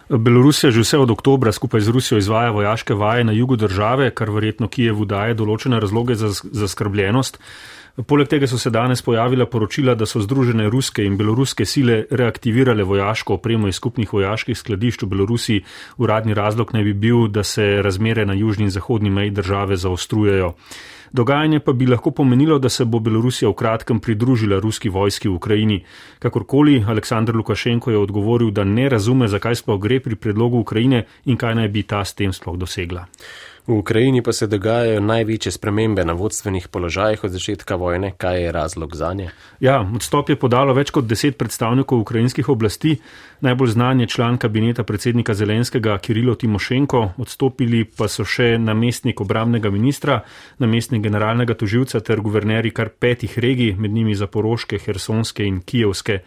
Belorusija 0.09 0.71
že 0.71 0.81
vse 0.81 0.99
od 0.99 1.11
oktobra 1.11 1.53
skupaj 1.53 1.81
z 1.81 1.89
Rusijo 1.89 2.19
izvaja 2.19 2.51
vojaške 2.51 2.95
vaje 2.95 3.25
na 3.25 3.33
jugu 3.33 3.57
države, 3.57 4.11
kar 4.11 4.31
verjetno 4.31 4.69
Kijevu 4.69 5.05
daje 5.05 5.35
določene 5.35 5.81
razloge 5.81 6.15
za 6.15 6.29
zaskrbljenost. 6.43 7.39
Poleg 7.93 8.29
tega 8.29 8.47
so 8.49 8.57
se 8.59 8.71
danes 8.73 9.03
pojavila 9.05 9.45
poročila, 9.47 9.95
da 9.95 10.07
so 10.09 10.21
združene 10.25 10.71
ruske 10.73 11.05
in 11.05 11.19
beloruske 11.21 11.67
sile 11.69 12.07
reaktivirale 12.11 12.87
vojaško 12.89 13.35
opremo 13.37 13.69
iz 13.69 13.77
skupnih 13.77 14.13
vojaških 14.13 14.57
skladišč 14.59 15.03
v 15.05 15.09
Belorusiji. 15.13 15.65
Uradni 16.01 16.35
razlog 16.35 16.73
naj 16.73 16.85
bi 16.89 16.95
bil, 16.95 17.29
da 17.29 17.45
se 17.45 17.83
razmere 17.85 18.25
na 18.27 18.33
južni 18.33 18.65
in 18.65 18.73
zahodni 18.73 19.11
meji 19.11 19.31
države 19.31 19.77
zaostrujejo. 19.77 20.55
Dogajanje 21.13 21.61
pa 21.61 21.73
bi 21.73 21.87
lahko 21.87 22.11
pomenilo, 22.11 22.59
da 22.59 22.69
se 22.69 22.85
bo 22.85 22.99
Belorusija 22.99 23.49
v 23.51 23.55
kratkem 23.55 24.01
pridružila 24.01 24.59
ruski 24.61 24.89
vojski 24.89 25.29
v 25.29 25.35
Ukrajini. 25.35 25.85
Kakorkoli, 26.19 26.85
Aleksandr 26.89 27.37
Lukašenko 27.37 27.91
je 27.91 27.99
odgovoril, 27.99 28.51
da 28.51 28.65
ne 28.65 28.89
razume, 28.89 29.29
zakaj 29.29 29.61
sploh 29.61 29.81
gre 29.81 30.01
pri 30.01 30.17
predlogu 30.17 30.59
Ukrajine 30.59 31.05
in 31.25 31.37
kaj 31.37 31.55
naj 31.55 31.69
bi 31.69 31.83
ta 31.83 32.05
s 32.05 32.15
tem 32.15 32.33
sploh 32.33 32.57
dosegla. 32.57 33.05
V 33.67 33.73
Ukrajini 33.79 34.23
pa 34.23 34.33
se 34.33 34.47
dogajajo 34.51 35.01
največje 35.01 35.53
spremembe 35.55 36.03
na 36.05 36.17
vodstvenih 36.19 36.67
položajih 36.69 37.25
od 37.25 37.31
začetka 37.31 37.77
vojne. 37.79 38.11
Kaj 38.19 38.43
je 38.43 38.53
razlog 38.53 38.97
za 38.97 39.13
nje? 39.15 39.29
Ja, 39.61 39.77
odstop 39.95 40.33
je 40.33 40.37
podalo 40.37 40.75
več 40.75 40.91
kot 40.91 41.07
deset 41.07 41.39
predstavnikov 41.39 42.01
ukrajinskih 42.03 42.49
oblasti. 42.49 42.97
Najbolj 43.41 43.71
znan 43.77 44.01
je 44.01 44.09
član 44.11 44.39
kabineta 44.43 44.83
predsednika 44.83 45.35
Zelenskega 45.35 45.95
Kirilo 45.99 46.35
Timošenko, 46.35 47.05
odstopili 47.23 47.85
pa 47.85 48.09
so 48.11 48.27
še 48.27 48.59
namestnik 48.59 49.23
obramnega 49.23 49.71
ministra, 49.71 50.19
namestnik 50.59 51.05
generalnega 51.07 51.55
toživca 51.55 52.01
ter 52.01 52.19
guverneri 52.21 52.75
kar 52.75 52.91
petih 52.91 53.39
regij, 53.39 53.77
med 53.79 53.95
njimi 53.95 54.19
Zaporoške, 54.19 54.83
Hersonske 54.83 55.47
in 55.47 55.63
Kijevske. 55.63 56.19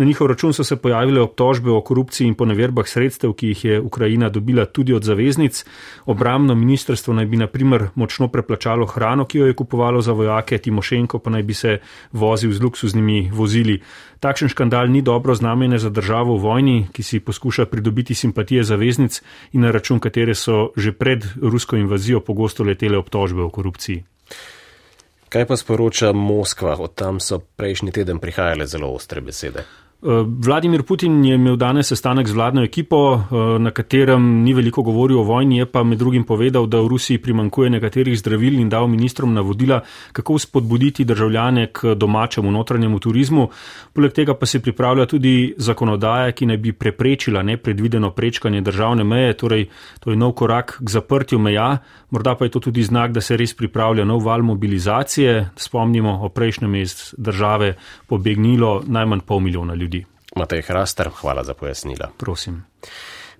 Na 0.00 0.06
njihov 0.06 0.26
račun 0.26 0.52
so 0.52 0.64
se 0.64 0.76
pojavile 0.76 1.20
obtožbe 1.20 1.70
o 1.70 1.80
korupciji 1.84 2.26
in 2.26 2.34
poneverbah 2.34 2.86
sredstev, 2.88 3.34
ki 3.36 3.48
jih 3.48 3.64
je 3.64 3.80
Ukrajina 3.80 4.28
dobila 4.28 4.64
tudi 4.64 4.94
od 4.96 5.04
zaveznic. 5.04 5.64
Obramno 6.06 6.54
ministrstvo 6.54 7.14
naj 7.14 7.26
bi 7.26 7.36
naprimer 7.36 7.84
močno 7.94 8.28
preplačalo 8.28 8.86
hrano, 8.86 9.26
ki 9.28 9.38
jo 9.38 9.46
je 9.46 9.54
kupovalo 9.54 10.00
za 10.00 10.12
vojake, 10.12 10.58
Timošenko 10.58 11.18
pa 11.18 11.30
naj 11.30 11.42
bi 11.42 11.54
se 11.54 11.78
vozil 12.12 12.52
z 12.52 12.62
luksuznimi 12.62 13.30
vozili. 13.34 13.82
Takšen 14.20 14.48
škandal 14.48 14.88
ni 14.88 15.02
dobro 15.02 15.34
znamenje 15.34 15.78
za 15.78 15.90
državo 15.90 16.36
v 16.36 16.42
vojni, 16.42 16.86
ki 16.92 17.02
si 17.02 17.20
poskuša 17.20 17.66
pridobiti 17.66 18.14
simpatije 18.14 18.64
zaveznic 18.64 19.20
in 19.52 19.60
na 19.60 19.70
račun 19.70 20.00
katere 20.00 20.34
so 20.34 20.70
že 20.76 20.92
pred 20.92 21.28
rusko 21.42 21.76
invazijo 21.76 22.20
pogosto 22.20 22.64
letele 22.64 22.96
obtožbe 22.96 23.42
o 23.42 23.50
korupciji. 23.50 24.04
Kaj 25.28 25.46
pa 25.46 25.56
sporoča 25.56 26.12
Moskva? 26.12 26.76
Od 26.80 26.94
tam 26.94 27.20
so 27.20 27.38
prejšnji 27.38 27.92
teden 27.92 28.18
prihajale 28.18 28.66
zelo 28.66 28.88
ostre 28.88 29.20
besede. 29.20 29.89
Eh, 30.02 30.24
Vladimir 30.26 30.82
Putin 30.82 31.24
je 31.24 31.34
imel 31.34 31.56
danes 31.56 31.86
sestanek 31.86 32.28
z 32.28 32.32
vladno 32.32 32.62
ekipo, 32.64 33.14
eh, 33.14 33.58
na 33.58 33.70
katerem 33.70 34.42
ni 34.42 34.54
veliko 34.54 34.82
govoril 34.82 35.18
o 35.18 35.22
vojni, 35.22 35.58
je 35.58 35.66
pa 35.66 35.82
med 35.84 35.98
drugim 35.98 36.24
povedal, 36.24 36.66
da 36.66 36.80
v 36.80 36.88
Rusiji 36.88 37.18
primankuje 37.18 37.70
nekaterih 37.70 38.18
zdravil 38.18 38.60
in 38.60 38.68
dal 38.68 38.88
ministrom 38.88 39.34
navodila, 39.34 39.82
kako 40.12 40.38
spodbuditi 40.38 41.04
državljane 41.04 41.66
k 41.72 41.94
domačemu 41.94 42.50
notranjemu 42.50 42.98
turizmu. 42.98 43.48
Poleg 43.92 44.12
tega 44.12 44.34
pa 44.34 44.46
se 44.46 44.62
pripravlja 44.62 45.06
tudi 45.06 45.54
zakonodaja, 45.56 46.32
ki 46.32 46.46
naj 46.46 46.56
bi 46.56 46.72
preprečila 46.72 47.42
nepredvideno 47.42 48.10
prečkanje 48.10 48.60
državne 48.60 49.04
meje, 49.04 49.36
torej 49.36 49.68
to 50.00 50.10
je 50.10 50.16
nov 50.16 50.32
korak 50.32 50.78
k 50.80 50.90
zaprtju 50.90 51.38
meja, 51.38 51.78
morda 52.10 52.34
pa 52.34 52.44
je 52.44 52.50
to 52.50 52.60
tudi 52.60 52.82
znak, 52.82 53.12
da 53.12 53.20
se 53.20 53.36
res 53.36 53.54
pripravlja 53.54 54.04
nov 54.04 54.24
val 54.24 54.42
mobilizacije. 54.42 55.50
Spomnimo, 55.56 56.20
o 56.22 56.28
prejšnjem 56.28 56.74
je 56.74 56.82
iz 56.82 57.14
države 57.18 57.74
pobegnilo 58.06 58.82
najmanj 58.86 59.20
pol 59.26 59.40
milijona 59.40 59.74
ljudi. 59.74 59.89
Matej 60.36 60.62
Hrastar, 60.62 61.10
hvala 61.20 61.44
za 61.44 61.54
pojasnila. 61.54 62.10
Prosim. 62.16 62.62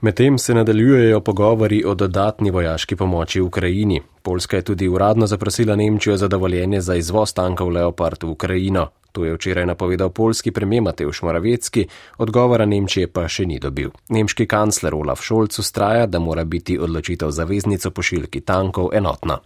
Medtem 0.00 0.38
se 0.38 0.54
nadaljujejo 0.54 1.20
pogovori 1.20 1.85
o 1.85 1.94
dodatni 1.94 2.50
vojaški 2.50 2.97
pomoči 2.97 3.40
Ukrajini. 3.40 4.02
Poljska 4.23 4.56
je 4.56 4.62
tudi 4.62 4.88
uradno 4.88 5.26
zaprosila 5.26 5.76
Nemčijo 5.76 6.16
za 6.16 6.28
dovoljenje 6.28 6.80
za 6.80 6.94
izvoz 6.94 7.35
tankov 7.35 7.68
Leopard 7.68 8.23
v 8.23 8.30
Ukrajino. 8.30 8.88
To 9.12 9.25
je 9.25 9.35
včeraj 9.35 9.66
napovedal 9.66 10.11
polski 10.11 10.50
premijer 10.50 10.82
Mateusz 10.82 11.23
Moravecki, 11.23 11.87
odgovora 12.18 12.66
Nemčije 12.66 13.06
pa 13.06 13.28
še 13.28 13.47
ni 13.47 13.59
dobil. 13.59 13.90
Nemški 14.09 14.47
kancler 14.47 14.94
Olaf 14.94 15.20
Scholz 15.20 15.59
ustraja, 15.59 16.06
da 16.06 16.18
mora 16.18 16.44
biti 16.44 16.78
odločitev 16.78 17.30
zaveznico 17.30 17.90
pošiljki 17.90 18.40
tankov 18.40 18.90
enotna. 18.94 19.38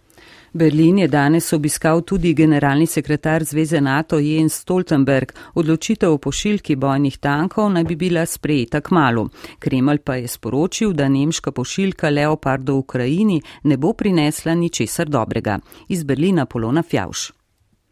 Berlin 0.57 0.97
je 0.97 1.07
danes 1.07 1.53
obiskal 1.53 2.01
tudi 2.01 2.33
generalni 2.33 2.85
sekretar 2.87 3.43
Zveze 3.43 3.81
NATO 3.81 4.19
Jens 4.19 4.53
Stoltenberg. 4.53 5.33
Odločitev 5.53 6.13
o 6.13 6.17
pošiljki 6.17 6.75
bojnih 6.75 7.17
tankov 7.17 7.73
naj 7.73 7.83
bi 7.83 7.95
bila 7.95 8.25
sprejeta 8.25 8.81
k 8.81 8.95
malu. 8.95 9.27
Kremelj 9.59 9.99
pa 9.99 10.15
je 10.15 10.27
sporočil, 10.27 10.93
da 10.93 11.09
nemška 11.09 11.51
pošiljka 11.51 12.09
Leopard 12.09 12.69
v 12.69 12.73
Ukrajini 12.73 13.41
ne 13.63 13.77
bo 13.77 13.93
prinesla 13.93 14.55
ničesar 14.55 15.09
dobrega. 15.09 15.59
Iz 15.89 16.03
Berlina 16.03 16.45
Polona 16.45 16.83
Fjauš. 16.83 17.31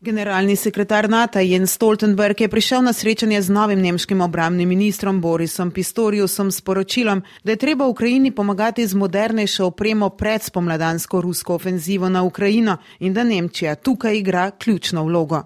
Generalni 0.03 0.55
sekretar 0.55 1.09
NATO 1.09 1.39
Jens 1.39 1.71
Stoltenberg 1.71 2.41
je 2.41 2.47
prišel 2.47 2.81
na 2.83 2.93
srečanje 2.93 3.41
z 3.41 3.49
novim 3.49 3.79
nemškim 3.81 4.21
obramnim 4.21 4.69
ministrom 4.69 5.21
Borisom 5.21 5.71
Pistoriusom 5.71 6.51
s 6.51 6.61
poročilom, 6.61 7.21
da 7.43 7.51
je 7.51 7.55
treba 7.55 7.87
Ukrajini 7.87 8.31
pomagati 8.31 8.87
z 8.87 8.95
modernejšo 8.95 9.65
opremo 9.65 10.09
pred 10.09 10.43
spomladansko 10.43 11.21
rusko 11.21 11.55
ofenzivo 11.55 12.09
na 12.09 12.23
Ukrajino 12.23 12.77
in 12.99 13.13
da 13.13 13.23
Nemčija 13.23 13.75
tukaj 13.75 14.17
igra 14.17 14.51
ključno 14.51 15.03
vlogo. 15.03 15.43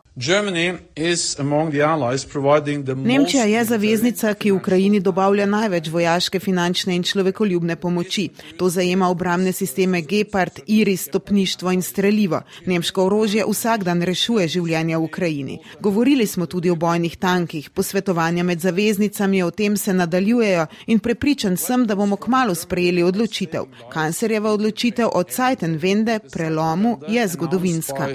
Nemčija 2.96 3.44
je 3.44 3.64
zaveznica, 3.66 4.34
ki 4.34 4.52
Ukrajini 4.52 5.00
dobavlja 5.00 5.46
največ 5.46 5.90
vojaške, 5.90 6.40
finančne 6.40 6.96
in 6.96 7.04
človekoljubne 7.04 7.76
pomoči. 7.76 8.30
To 8.58 8.70
zajema 8.70 9.10
obramne 9.10 9.52
sisteme 9.52 10.02
Gepard, 10.02 10.60
Iris, 10.68 11.06
stopništvo 11.06 11.72
in 11.72 11.82
streljivo. 11.82 12.42
Nemško 12.66 13.06
orožje 13.06 13.46
vsak 13.46 13.84
dan 13.84 14.02
rešuje 14.02 14.47
življenja 14.48 14.98
v 14.98 15.04
Ukrajini. 15.04 15.60
Govorili 15.80 16.26
smo 16.28 16.46
tudi 16.46 16.70
o 16.70 16.76
bojnih 16.76 17.18
tankih, 17.18 17.70
posvetovanja 17.70 18.44
med 18.44 18.60
zaveznicami 18.60 19.44
o 19.44 19.52
tem 19.52 19.78
se 19.78 19.94
nadaljujejo 19.94 20.66
in 20.88 21.00
prepričan 21.00 21.58
sem, 21.58 21.86
da 21.86 21.96
bomo 21.96 22.16
kmalo 22.16 22.56
sprejeli 22.56 23.04
odločitev. 23.04 23.66
Kancerjeva 23.94 24.52
odločitev 24.52 25.10
o 25.14 25.24
Zeitenwende, 25.24 26.20
prelomu, 26.32 27.00
je 27.08 27.28
zgodovinska. 27.28 28.08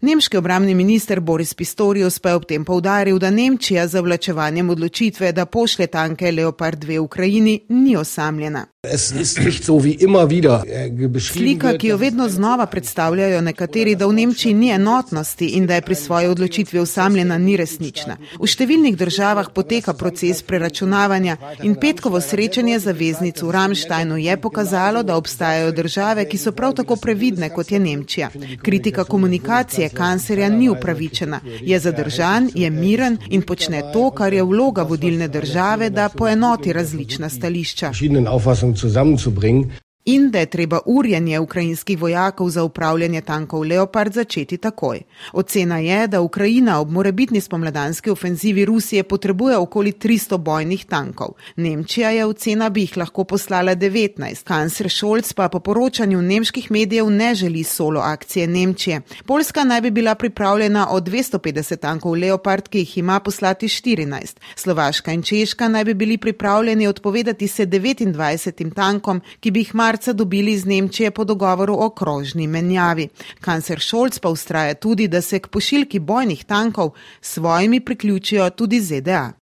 Nemški 0.00 0.36
obramni 0.36 0.74
minister 0.74 1.20
Boris 1.20 1.54
Pistorius 1.54 2.18
pa 2.18 2.28
je 2.28 2.34
ob 2.34 2.44
tem 2.44 2.64
povdaril, 2.64 3.18
da 3.18 3.30
Nemčija 3.30 3.86
z 3.88 4.00
vlačevanjem 4.00 4.70
odločitve, 4.70 5.32
da 5.32 5.46
pošlje 5.46 5.86
tanke 5.86 6.32
Leopard 6.32 6.84
2 6.84 6.98
v 6.98 7.04
Ukrajini, 7.04 7.60
ni 7.68 7.96
osamljena. 7.96 8.66
Slika, 11.20 11.78
ki 11.78 11.86
jo 11.86 11.96
vedno 11.96 12.28
znova 12.28 12.66
predstavljajo 12.66 13.40
nekateri, 13.40 13.94
da 13.94 14.06
v 14.06 14.12
Nemčiji 14.12 14.54
ni 14.54 14.70
enotnosti 14.70 15.46
in 15.46 15.66
da 15.66 15.74
je 15.74 15.82
pri 15.82 15.94
svoji 15.94 16.26
odločitvi 16.26 16.78
osamljena, 16.78 17.38
ni 17.38 17.56
resnična. 17.60 18.16
V 18.40 18.48
številnih 18.48 18.96
državah 18.96 19.50
poteka 19.52 19.92
proces 19.92 20.40
preračunavanja 20.42 21.36
in 21.62 21.74
petkovo 21.76 22.20
srečanje 22.24 22.78
zaveznic 22.78 23.42
v 23.42 23.50
Ramštajnu 23.50 24.16
je 24.16 24.36
pokazalo, 24.40 25.02
da 25.02 25.16
obstajajo 25.20 25.76
države, 25.76 26.24
ki 26.24 26.40
so 26.40 26.52
prav 26.56 26.72
tako 26.80 26.96
previdne 26.96 27.52
kot 27.52 27.72
je 27.72 27.80
Nemčija. 27.80 28.30
Kritika 28.62 29.04
komunikacije 29.04 29.90
kancerja 29.92 30.48
ni 30.48 30.70
upravičena, 30.72 31.40
je 31.60 31.78
zadržan, 31.78 32.48
je 32.54 32.70
miren 32.70 33.20
in 33.28 33.42
počne 33.42 33.92
to, 33.92 34.08
kar 34.10 34.32
je 34.32 34.42
vloga 34.42 34.88
vodilne 34.88 35.28
države, 35.28 35.90
da 35.90 36.08
poenoti 36.08 36.72
različna 36.72 37.28
stališča 37.28 37.92
Leistung 38.70 38.76
zusammenzubringen. 38.76 39.72
In 40.10 40.30
da 40.30 40.38
je 40.38 40.46
treba 40.46 40.78
urjenje 40.86 41.38
ukrajinskih 41.38 41.98
vojakov 41.98 42.48
za 42.50 42.64
upravljanje 42.64 43.20
tankov 43.20 43.62
Leopard 43.62 44.12
začeti 44.12 44.56
takoj. 44.56 45.00
Ocena 45.32 45.78
je, 45.78 46.06
da 46.06 46.20
Ukrajina 46.20 46.80
ob 46.80 46.90
morebitni 46.90 47.40
spomladanski 47.40 48.10
ofenzivi 48.10 48.64
Rusije 48.64 49.02
potrebuje 49.02 49.56
okoli 49.56 49.92
300 49.92 50.36
bojnih 50.36 50.84
tankov. 50.84 51.28
Nemčija 51.56 52.10
je 52.10 52.24
ocena, 52.24 52.68
bi 52.68 52.80
jih 52.80 52.96
lahko 52.96 53.24
poslala 53.24 53.76
19. 53.76 54.44
Kancler 54.44 54.90
Scholz 54.90 55.32
pa 55.32 55.48
po 55.48 55.60
poročanju 55.60 56.22
nemških 56.22 56.70
medijev 56.70 57.10
ne 57.10 57.34
želi 57.34 57.64
solo 57.64 58.00
akcije 58.00 58.46
Nemčije. 58.46 59.00
Poljska 59.26 59.64
naj 59.64 59.80
bi 59.80 59.90
bila 59.90 60.14
pripravljena 60.14 60.88
od 60.90 61.08
250 61.08 61.76
tankov 61.76 62.12
Leopard, 62.12 62.68
ki 62.68 62.78
jih 62.78 62.98
ima 62.98 63.20
poslati 63.20 63.68
14. 63.68 64.36
Slovaška 64.56 65.12
in 65.12 65.22
Češka 65.22 65.68
naj 65.68 65.84
bi 65.84 65.94
bili 65.94 66.18
pripravljeni 66.18 66.86
odpovedati 66.86 67.48
se 67.48 67.66
29 67.66 68.74
tankom, 68.74 69.20
ki 69.40 69.50
bi 69.50 69.60
jih 69.60 69.74
marca 69.74 69.99
dobili 70.12 70.52
iz 70.52 70.64
Nemčije 70.64 71.10
po 71.10 71.24
dogovoru 71.24 71.76
o 71.78 71.90
krožni 71.90 72.46
menjavi. 72.46 73.08
Kancer 73.40 73.78
Šolc 73.78 74.18
pa 74.18 74.28
ustraja 74.28 74.74
tudi, 74.74 75.08
da 75.08 75.20
se 75.20 75.38
k 75.38 75.48
pošiljki 75.48 75.98
bojnih 75.98 76.44
tankov 76.44 76.90
svojimi 77.20 77.80
priključijo 77.80 78.50
tudi 78.50 78.80
ZDA. 78.80 79.39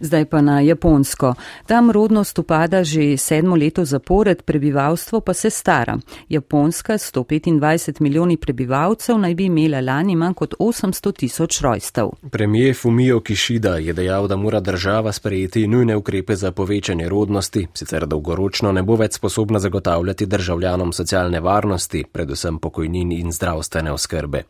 Zdaj 0.00 0.24
pa 0.24 0.40
na 0.40 0.60
Japonsko. 0.60 1.34
Tam 1.66 1.90
rodnost 1.90 2.38
upada 2.38 2.84
že 2.84 3.16
sedmo 3.16 3.56
leto 3.56 3.84
zapored, 3.84 4.42
prebivalstvo 4.42 5.20
pa 5.20 5.34
se 5.34 5.50
stara. 5.50 5.98
Japonska 6.28 6.98
s 6.98 7.12
125 7.14 8.00
milijoni 8.00 8.36
prebivalcev 8.36 9.18
naj 9.18 9.34
bi 9.34 9.44
imela 9.44 9.80
lani 9.80 10.16
manj 10.16 10.34
kot 10.34 10.54
800 10.58 11.12
tisoč 11.16 11.60
rojstev. 11.60 12.10
Premijer 12.30 12.76
Fumio 12.76 13.20
Kishida 13.20 13.76
je 13.76 13.92
dejal, 13.92 14.28
da 14.28 14.36
mora 14.36 14.60
država 14.60 15.12
sprejeti 15.12 15.66
nujne 15.66 15.96
ukrepe 15.96 16.36
za 16.36 16.52
povečanje 16.52 17.08
rodnosti, 17.08 17.66
sicer 17.74 18.06
dolgoročno 18.06 18.72
ne 18.72 18.82
bo 18.82 18.96
več 18.96 19.12
sposobna 19.12 19.58
zagotavljati 19.58 20.26
državljanom 20.26 20.92
socialne 20.92 21.40
varnosti, 21.40 22.04
predvsem 22.12 22.58
pokojnin 22.58 23.12
in 23.12 23.32
zdravstvene 23.32 23.92
oskrbe. 23.92 24.42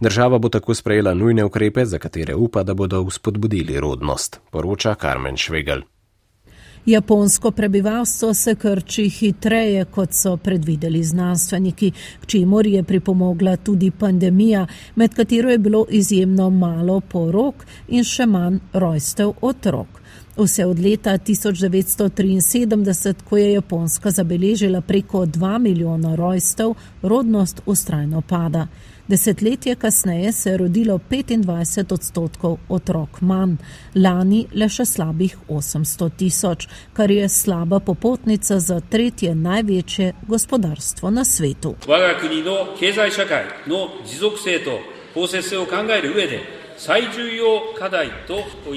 Država 0.00 0.38
bo 0.38 0.48
tako 0.48 0.74
sprejela 0.74 1.14
nujne 1.14 1.44
ukrepe, 1.44 1.84
za 1.84 1.98
katere 1.98 2.34
upa, 2.34 2.62
da 2.62 2.74
bodo 2.74 3.04
vzpodbudili 3.04 3.80
rodnost. 3.80 4.40
Poroča 4.50 4.94
Carmen 5.00 5.36
Schwegel. 5.36 5.82
Japonsko 6.86 7.50
prebivalstvo 7.50 8.34
se 8.34 8.54
krči 8.54 9.08
hitreje, 9.08 9.84
kot 9.84 10.12
so 10.12 10.36
predvideli 10.36 11.02
znanstveniki, 11.04 11.90
k 12.20 12.26
čemur 12.26 12.66
je 12.66 12.82
pripomogla 12.82 13.56
tudi 13.56 13.90
pandemija, 13.90 14.66
med 14.94 15.14
katero 15.14 15.50
je 15.50 15.58
bilo 15.58 15.84
izjemno 15.90 16.50
malo 16.50 17.00
porok 17.00 17.66
in 17.88 18.04
še 18.04 18.26
manj 18.26 18.58
rojstev 18.72 19.32
otrok. 19.40 20.00
Vse 20.38 20.64
od 20.66 20.78
leta 20.78 21.18
1973, 21.18 23.14
ko 23.24 23.36
je 23.36 23.52
Japonska 23.52 24.10
zabeležila 24.10 24.80
preko 24.80 25.26
2 25.26 25.58
milijona 25.58 26.14
rojstev, 26.14 26.74
rodnost 27.02 27.60
ustrajno 27.66 28.20
pada. 28.20 28.66
Desetletje 29.08 29.74
kasneje 29.74 30.32
se 30.32 30.50
je 30.50 30.56
rodilo 30.56 31.00
25 31.10 31.94
odstotkov 31.94 32.58
otrok 32.68 33.20
manj, 33.20 33.54
lani 33.94 34.42
le 34.54 34.68
še 34.68 34.84
slabih 34.84 35.36
800 35.48 36.10
tisoč, 36.16 36.66
kar 36.92 37.10
je 37.10 37.28
slaba 37.28 37.80
popotnica 37.80 38.58
za 38.60 38.80
tretje 38.80 39.34
največje 39.34 40.12
gospodarstvo 40.28 41.10
na 41.10 41.24
svetu. 41.24 41.74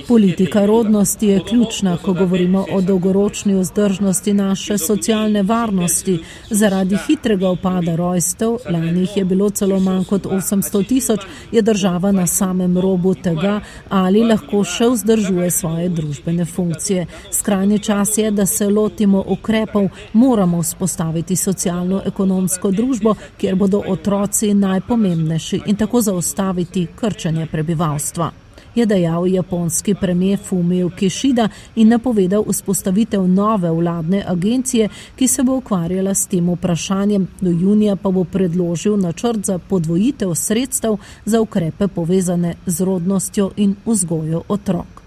Politika 0.08 0.66
rodnosti 0.66 1.28
je 1.28 1.40
ključna, 1.50 1.98
ko 1.98 2.14
govorimo 2.14 2.66
o 2.72 2.82
dolgoročni 2.82 3.60
vzdržnosti 3.60 4.34
naše 4.34 4.78
socialne 4.78 5.44
varnosti. 5.44 6.20
Zaradi 6.50 6.98
hitrega 7.08 7.50
upada 7.50 7.96
rojstev, 7.96 8.58
lani 8.70 9.00
jih 9.00 9.18
je 9.18 9.26
bilo 9.26 9.50
celo 9.50 9.80
manj 9.80 10.04
kot 10.04 10.26
800 10.26 10.88
tisoč, 10.88 11.20
je 11.52 11.62
država 11.62 12.12
na 12.12 12.28
samem 12.28 12.78
robu 12.78 13.14
tega, 13.14 13.60
ali 13.90 14.24
lahko 14.24 14.64
še 14.64 14.90
vzdržuje 14.90 15.52
svoje 15.52 15.90
družbene 15.90 16.46
funkcije. 16.46 17.06
Skrajni 17.32 17.80
čas 17.80 18.18
je, 18.18 18.32
da 18.32 18.46
se 18.46 18.70
lotimo 18.70 19.24
ukrepov, 19.28 19.90
moramo 20.14 20.62
vzpostaviti 20.62 21.36
socialno-ekonomsko 21.36 22.72
družbo, 22.72 23.16
kjer 23.38 23.56
bodo 23.56 23.84
otroci 23.88 24.54
najpomembnejši 24.54 25.62
in 25.66 25.76
tako 25.76 26.02
zaustaviti 26.02 26.88
krčanje 26.96 27.46
prebivalstva 27.46 27.91
prebivalstva. 27.92 28.32
Je 28.76 28.86
dejal 28.86 29.28
japonski 29.28 29.96
premijer 29.96 30.40
Fumio 30.40 30.90
Kishida 30.90 31.50
in 31.76 31.90
napovedal 31.90 32.44
vzpostavitev 32.48 33.28
nove 33.28 33.72
vladne 33.72 34.24
agencije, 34.28 34.90
ki 35.16 35.28
se 35.28 35.44
bo 35.44 35.58
ukvarjala 35.58 36.14
s 36.14 36.28
tem 36.28 36.50
vprašanjem. 36.50 37.28
Do 37.42 37.52
junija 37.52 37.96
pa 37.96 38.12
bo 38.12 38.24
predložil 38.24 38.98
načrt 38.98 39.46
za 39.46 39.58
podvojitev 39.58 40.36
sredstev 40.36 40.98
za 41.26 41.42
ukrepe 41.42 41.88
povezane 41.88 42.56
z 42.66 42.82
rodnostjo 42.82 43.52
in 43.58 43.76
vzgojo 43.86 44.44
otrok. 44.48 45.01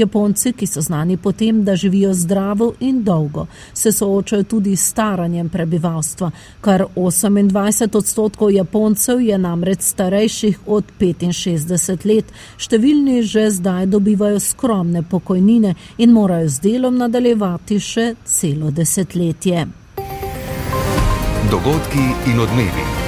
Japonci, 0.00 0.52
ki 0.52 0.66
so 0.66 0.80
znani 0.80 1.16
potem, 1.16 1.64
da 1.64 1.76
živijo 1.76 2.14
zdravo 2.14 2.72
in 2.80 3.02
dolgo, 3.04 3.46
se 3.74 3.92
soočajo 3.92 4.42
tudi 4.42 4.76
s 4.76 4.88
staranjem 4.90 5.48
prebivalstva. 5.48 6.30
Kar 6.60 6.84
28 6.96 7.96
odstotkov 7.96 8.50
Japoncev 8.50 9.20
je 9.20 9.38
namreč 9.38 9.80
starejših 9.80 10.58
od 10.66 10.84
65 11.00 12.06
let. 12.06 12.32
Številni 12.58 13.22
že 13.22 13.50
zdaj 13.50 13.86
dobivajo 13.86 14.40
skromne 14.40 15.02
pokojnine 15.02 15.74
in 15.98 16.12
morajo 16.12 16.48
z 16.48 16.60
delom 16.60 16.96
nadaljevati 16.98 17.80
še 17.80 18.14
celo 18.24 18.70
desetletje. 18.70 19.66
Dogodki 21.50 22.08
in 22.30 22.40
odmevi. 22.40 22.99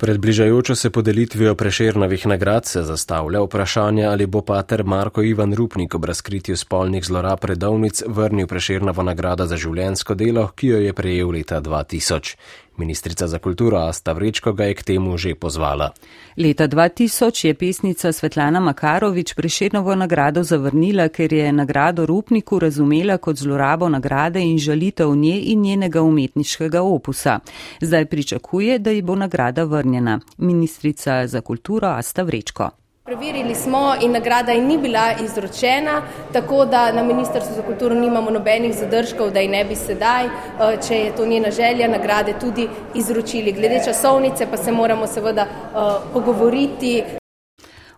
Pred 0.00 0.18
bližajočo 0.18 0.74
se 0.74 0.90
podelitvijo 0.90 1.54
preširnovih 1.54 2.26
nagrad 2.26 2.66
se 2.66 2.82
zastavlja 2.82 3.40
vprašanje, 3.42 4.04
ali 4.04 4.26
bo 4.26 4.40
pater 4.40 4.84
Marko 4.84 5.22
Ivan 5.22 5.54
Rupnik 5.54 5.94
ob 5.94 6.04
razkritju 6.04 6.56
spolnih 6.56 7.04
zlorab 7.04 7.44
redovnic 7.44 8.02
vrnil 8.06 8.46
preširnovo 8.46 9.02
nagrado 9.02 9.46
za 9.46 9.56
življensko 9.56 10.14
delo, 10.14 10.46
ki 10.56 10.66
jo 10.66 10.78
je 10.80 10.92
prejel 10.92 11.30
leta 11.30 11.60
2000. 11.60 12.36
Ministrica 12.80 13.26
za 13.26 13.38
kulturo 13.38 13.78
Asta 13.78 14.12
Vrečko 14.12 14.52
ga 14.52 14.64
je 14.64 14.74
k 14.74 14.82
temu 14.82 15.16
že 15.16 15.34
pozvala. 15.34 15.90
Leta 16.36 16.68
2000 16.68 17.46
je 17.46 17.54
pesnica 17.54 18.12
Svetlana 18.12 18.60
Makarovič 18.60 19.34
preširnovo 19.34 19.94
nagrado 19.94 20.42
zavrnila, 20.42 21.08
ker 21.08 21.32
je 21.32 21.52
nagrado 21.52 22.06
Rupniku 22.06 22.58
razumela 22.58 23.18
kot 23.18 23.36
zlorabo 23.36 23.88
nagrade 23.88 24.40
in 24.40 24.58
žalitev 24.58 25.14
nje 25.14 25.36
in 25.52 25.60
njenega 25.60 26.02
umetniškega 26.02 26.82
opusa. 26.82 27.38
Zdaj 27.80 28.06
pričakuje, 28.06 28.78
da 28.78 28.90
ji 28.90 29.02
bo 29.02 29.14
nagrada 29.14 29.64
vrnjena. 29.64 30.20
Ministrica 30.38 31.26
za 31.26 31.40
kulturo 31.40 31.88
Asta 31.88 32.22
Vrečko. 32.22 32.70
Preverili 33.04 33.54
smo 33.54 33.94
in 34.02 34.12
nagrada 34.12 34.52
ji 34.52 34.60
ni 34.60 34.78
bila 34.78 35.12
izročena, 35.24 36.02
tako 36.32 36.64
da 36.64 36.92
na 36.92 37.02
Ministrstvu 37.02 37.54
za 37.54 37.62
kulturo 37.62 37.94
nimamo 37.94 38.30
nobenih 38.30 38.74
zadržkov, 38.76 39.30
da 39.30 39.40
ji 39.40 39.48
ne 39.48 39.64
bi 39.64 39.76
sedaj, 39.76 40.24
eh, 40.24 40.76
če 40.88 40.94
je 40.94 41.16
to 41.16 41.26
njena 41.26 41.50
želja, 41.50 41.88
nagrade 41.88 42.34
tudi 42.40 42.68
izročili. 42.94 43.52
Glede 43.52 43.80
časovnice 43.84 44.46
pa 44.50 44.56
se 44.56 44.72
moramo 44.72 45.06
seveda 45.06 45.46
uh, 45.46 46.12
pogovoriti. 46.12 47.02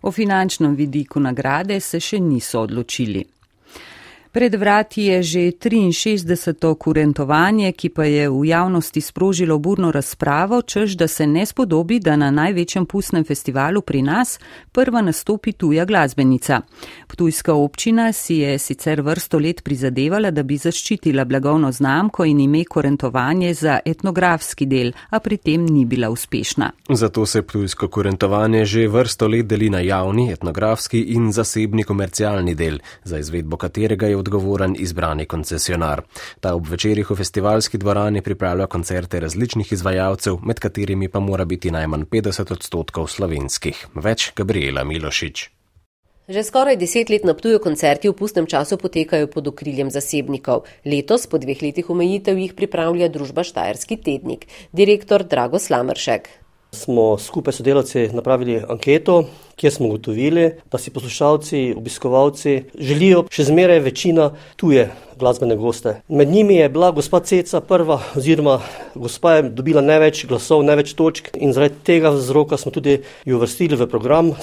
O 0.01 0.11
finančnem 0.11 0.75
vidiku 0.75 1.19
nagrade 1.19 1.79
se 1.79 1.99
še 1.99 2.19
niso 2.19 2.61
odločili. 2.61 3.25
Pred 4.33 4.55
vrati 4.55 5.03
je 5.03 5.23
že 5.23 5.39
63. 5.39 6.77
kurentovanje, 6.77 7.71
ki 7.71 7.89
pa 7.89 8.03
je 8.03 8.29
v 8.29 8.45
javnosti 8.45 9.01
sprožilo 9.01 9.59
burno 9.59 9.91
razpravo, 9.91 10.61
čež 10.61 10.95
da 10.97 11.07
se 11.07 11.27
ne 11.27 11.45
spodobi, 11.45 11.99
da 11.99 12.15
na 12.15 12.31
največjem 12.31 12.85
pustnem 12.85 13.23
festivalu 13.23 13.81
pri 13.81 14.01
nas 14.01 14.39
prva 14.71 15.01
nastopi 15.01 15.51
tuja 15.51 15.85
glasbenica. 15.85 16.61
Ptujska 17.07 17.53
občina 17.53 18.11
si 18.13 18.35
je 18.35 18.57
sicer 18.57 19.01
vrsto 19.01 19.37
let 19.39 19.61
prizadevala, 19.63 20.31
da 20.31 20.43
bi 20.43 20.57
zaščitila 20.57 21.25
blagovno 21.25 21.71
znamko 21.71 22.25
in 22.25 22.39
ime 22.39 22.65
kurentovanje 22.65 23.53
za 23.53 23.79
etnografski 23.85 24.65
del, 24.65 24.91
a 25.09 25.19
pri 25.19 25.37
tem 25.37 25.65
ni 25.65 25.85
bila 25.85 26.09
uspešna. 26.09 26.71
Zato 26.89 27.25
se 27.25 27.41
ptujsko 27.41 27.87
kurentovanje 27.87 28.65
že 28.65 28.87
vrsto 28.87 29.27
let 29.27 29.45
deli 29.45 29.69
na 29.69 29.79
javni, 29.79 30.31
etnografski 30.31 31.01
in 31.13 31.31
zasebni 31.31 31.83
komercialni 31.83 32.55
del, 32.55 32.79
za 33.03 33.19
izvedbo 33.19 33.57
katerega 33.57 34.07
je 34.07 34.22
odgovoren 34.23 34.75
izbrani 34.79 35.27
koncesionar. 35.29 36.03
Ta 36.39 36.55
ob 36.55 36.67
večerjih 36.71 37.11
v 37.11 37.19
festivalski 37.19 37.77
dvorani 37.77 38.23
pripravlja 38.25 38.67
koncerte 38.71 39.19
različnih 39.19 39.73
izvajalcev, 39.75 40.39
med 40.43 40.59
katerimi 40.63 41.09
pa 41.09 41.19
mora 41.19 41.45
biti 41.45 41.71
najmanj 41.71 42.07
50 42.11 42.55
odstotkov 42.57 43.11
slovenskih. 43.11 43.87
Več 43.95 44.31
Gabriela 44.35 44.87
Milošič. 44.87 45.49
Že 46.23 46.39
skoraj 46.47 46.77
deset 46.79 47.09
let 47.11 47.25
na 47.27 47.33
Ptuju 47.35 47.59
koncerti 47.59 48.07
v 48.07 48.15
pustnem 48.15 48.45
času 48.47 48.77
potekajo 48.79 49.27
pod 49.27 49.49
okriljem 49.51 49.91
zasebnikov. 49.91 50.63
Letos, 50.87 51.27
po 51.27 51.35
dveh 51.35 51.59
letih 51.59 51.89
omejitev, 51.91 52.39
jih 52.39 52.53
pripravlja 52.55 53.11
družba 53.11 53.43
Štajerski 53.43 53.99
tednik. 53.99 54.47
Direktor 54.71 55.27
Drago 55.27 55.59
Slamršek 55.59 56.42
smo 56.73 57.17
skupaj 57.17 57.53
s 57.53 57.57
sodelavci 57.61 58.09
napravili 58.13 58.61
anketo, 58.69 59.23
kjer 59.55 59.73
smo 59.73 59.87
ugotovili, 59.87 60.51
da 60.71 60.77
si 60.77 60.91
poslušalci, 60.91 61.73
obiskovalci 61.77 62.63
želijo 62.79 63.25
še 63.31 63.45
zmeraj 63.47 63.79
večina 63.79 64.31
tuje 64.55 64.89
glasbene 65.19 65.55
goste. 65.55 66.01
Med 66.07 66.27
njimi 66.27 66.55
je 66.55 66.69
bila 66.69 66.91
gospa 66.91 67.19
Ceca 67.19 67.61
prva, 67.61 68.01
oziroma 68.15 68.59
gospa 68.95 69.35
je 69.35 69.49
dobila 69.49 69.81
največ 69.81 70.25
glasov, 70.25 70.63
največ 70.65 70.93
točk 70.93 71.29
in 71.37 71.53
zaradi 71.53 71.75
tega 71.83 72.09
vzroka 72.09 72.57
smo 72.57 72.71
tudi 72.71 72.99
jo 73.25 73.39
vrstili 73.39 73.77
v 73.77 73.87
program. 73.87 74.33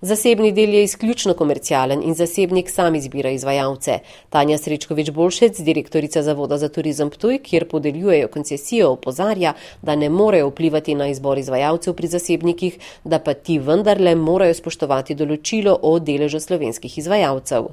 Zasebni 0.00 0.52
del 0.52 0.74
je 0.74 0.82
izključno 0.84 1.34
komercialen 1.34 2.02
in 2.04 2.14
zasebnik 2.14 2.70
sam 2.70 2.94
izbira 2.94 3.30
izvajalce. 3.30 3.98
Tanja 4.30 4.58
Srečkovič 4.58 5.10
Bolšec, 5.10 5.58
direktorica 5.60 6.22
Zavoda 6.22 6.58
za 6.58 6.68
turizem 6.68 7.10
Ptuj, 7.10 7.38
kjer 7.42 7.68
podeljujejo 7.68 8.28
koncesijo, 8.28 8.90
opozarja, 8.90 9.52
da 9.82 9.96
ne 9.96 10.08
morejo 10.08 10.48
vplivati 10.48 10.94
na 10.94 11.08
izbor 11.08 11.38
izvajalcev 11.38 11.94
pri 11.94 12.06
zasebnikih, 12.06 12.78
da 13.04 13.18
pa 13.18 13.34
ti 13.34 13.58
vendarle 13.58 14.14
morajo 14.14 14.54
spoštovati 14.54 15.14
določilo 15.18 15.74
o 15.82 15.98
deležu 15.98 16.40
slovenskih 16.40 16.98
izvajalcev. 16.98 17.66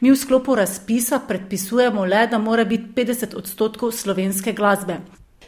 Mi 0.00 0.10
v 0.10 0.16
sklopu 0.16 0.56
razpisa 0.56 1.20
predpisujemo 1.28 2.04
le, 2.04 2.24
da 2.30 2.38
mora 2.38 2.64
biti 2.64 2.88
50 2.96 3.36
odstotkov 3.36 3.92
slovenske 3.92 4.52
glasbe. 4.56 4.96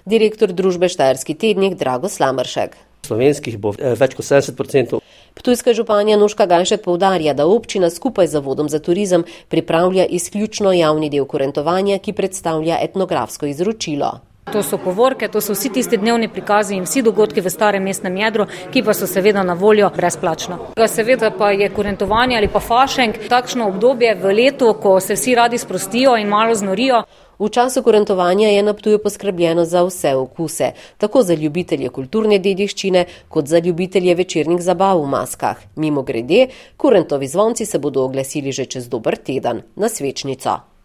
Direktor 0.05 0.53
družbe 0.53 0.89
Štajerski 0.93 1.35
tednik 1.35 1.81
Drago 1.81 2.09
Slamršek. 2.09 2.77
Slovenskih 3.09 3.57
bo 3.57 3.73
eh, 3.79 3.97
več 3.97 4.13
kot 4.17 4.29
70 4.29 4.61
odstotkov. 4.61 5.03
Ptujska 5.39 5.73
županja 5.73 6.17
Nuška 6.17 6.47
Ganšek 6.47 6.83
povdarja, 6.83 7.35
da 7.35 7.47
občina 7.47 7.91
skupaj 7.91 8.27
z 8.27 8.31
Zavodom 8.31 8.69
za 8.69 8.79
turizem 8.79 9.25
pripravlja 9.49 10.07
izključno 10.07 10.73
javni 10.73 11.11
del 11.11 11.25
kurentovanja, 11.25 11.99
ki 11.99 12.13
predstavlja 12.13 12.79
etnografsko 12.83 13.47
izročilo. 13.47 14.19
To 14.53 14.63
so 14.63 14.79
povorke, 14.79 15.29
to 15.29 15.41
so 15.41 15.53
vsi 15.53 15.71
tisti 15.73 15.97
dnevni 15.97 16.29
prikazi 16.29 16.75
in 16.75 16.87
vsi 16.89 17.03
dogodki 17.03 17.41
v 17.41 17.51
starem 17.51 17.85
mestnem 17.85 18.17
jedru, 18.17 18.47
ki 18.73 18.83
pa 18.83 18.95
so 18.95 19.07
seveda 19.07 19.43
na 19.43 19.55
voljo 19.55 19.91
brezplačno. 19.97 20.59
Seveda 20.89 21.31
pa 21.31 21.51
je 21.51 21.69
kurentovanje 21.71 22.37
ali 22.37 22.49
pa 22.49 22.61
fašeng 22.61 23.29
takšno 23.29 23.69
obdobje 23.69 24.15
v 24.15 24.35
letu, 24.35 24.75
ko 24.83 24.99
se 25.01 25.15
vsi 25.15 25.35
radi 25.35 25.59
sprostijo 25.59 26.17
in 26.17 26.29
malo 26.29 26.55
znorijo. 26.55 27.03
V 27.39 27.49
času 27.49 27.83
kurentovanja 27.83 28.49
je 28.49 28.63
na 28.63 28.73
Ptuju 28.75 28.99
poskrbljeno 28.99 29.65
za 29.65 29.83
vse 29.83 30.15
okuse, 30.15 30.73
tako 30.99 31.23
za 31.23 31.35
ljubitelje 31.35 31.89
kulturne 31.89 32.39
dediščine, 32.39 33.05
kot 33.29 33.47
za 33.47 33.59
ljubitelje 33.59 34.15
večernih 34.15 34.63
zabav 34.63 35.03
v 35.03 35.07
maskah. 35.07 35.61
Mimo 35.77 36.03
grede, 36.03 36.49
kurentovi 36.77 37.29
zvonci 37.29 37.67
se 37.67 37.79
bodo 37.79 38.03
oglasili 38.03 38.53
že 38.53 38.65
čez 38.65 38.89
dober 38.89 39.17
teden 39.17 39.63
na 39.77 39.89
svečnico. 39.89 40.78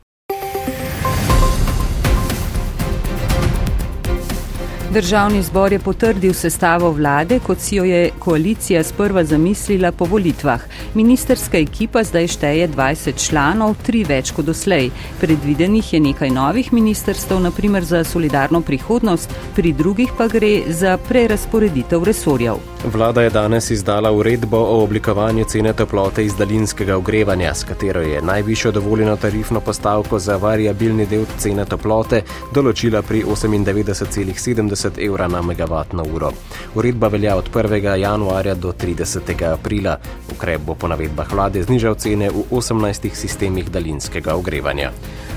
Državni 4.94 5.42
zbor 5.42 5.74
je 5.74 5.80
potrdil 5.80 6.34
sestavo 6.34 6.92
vlade, 6.92 7.40
kot 7.40 7.60
si 7.60 7.76
jo 7.76 7.84
je 7.84 8.12
koalicija 8.20 8.84
sprva 8.84 9.24
zamislila 9.24 9.92
po 9.92 10.06
volitvah. 10.06 10.62
Ministerska 10.94 11.58
ekipa 11.58 12.04
zdaj 12.04 12.28
šteje 12.28 12.68
20 12.68 13.28
članov, 13.28 13.74
tri 13.86 14.04
več 14.04 14.32
kot 14.32 14.46
doslej. 14.46 14.92
Predvidenih 15.22 15.94
je 15.94 16.00
nekaj 16.00 16.30
novih 16.30 16.74
ministerstv, 16.74 17.40
naprimer 17.42 17.84
za 17.84 18.04
solidarno 18.04 18.62
prihodnost, 18.62 19.34
pri 19.56 19.74
drugih 19.74 20.14
pa 20.18 20.28
gre 20.28 20.62
za 20.68 20.98
prerasporeditev 21.10 22.04
resorjev. 22.04 22.62
Vlada 22.94 23.22
je 23.22 23.30
danes 23.30 23.72
izdala 23.72 24.12
uredbo 24.12 24.58
o 24.58 24.84
oblikovanju 24.84 25.46
cene 25.46 25.74
toplote 25.74 26.26
iz 26.26 26.36
daljinskega 26.36 26.98
ogrevanja, 26.98 27.54
s 27.54 27.64
katero 27.64 28.02
je 28.02 28.22
najvišjo 28.22 28.72
dovoljeno 28.72 29.16
tarifno 29.18 29.60
postavko 29.60 30.20
za 30.20 30.38
variabilni 30.38 31.06
del 31.06 31.26
cene 31.38 31.66
toplote 31.66 32.22
določila 32.54 33.02
pri 33.02 33.24
98,70 33.24 34.83
evra 34.98 35.28
na 35.28 35.42
megavatno 35.42 36.04
uro. 36.14 36.32
Uredba 36.76 37.08
velja 37.08 37.36
od 37.36 37.52
1. 37.54 37.96
januarja 37.96 38.56
do 38.56 38.72
30. 38.72 39.54
aprila. 39.54 39.98
Ukrep 40.32 40.62
bo 40.62 40.76
po 40.76 40.88
navedbah 40.88 41.34
vlade 41.34 41.64
znižal 41.64 41.96
cene 41.96 42.30
v 42.30 42.44
18 42.52 43.16
sistemih 43.16 43.72
daljinskega 43.72 44.36
ogrevanja. 44.36 44.92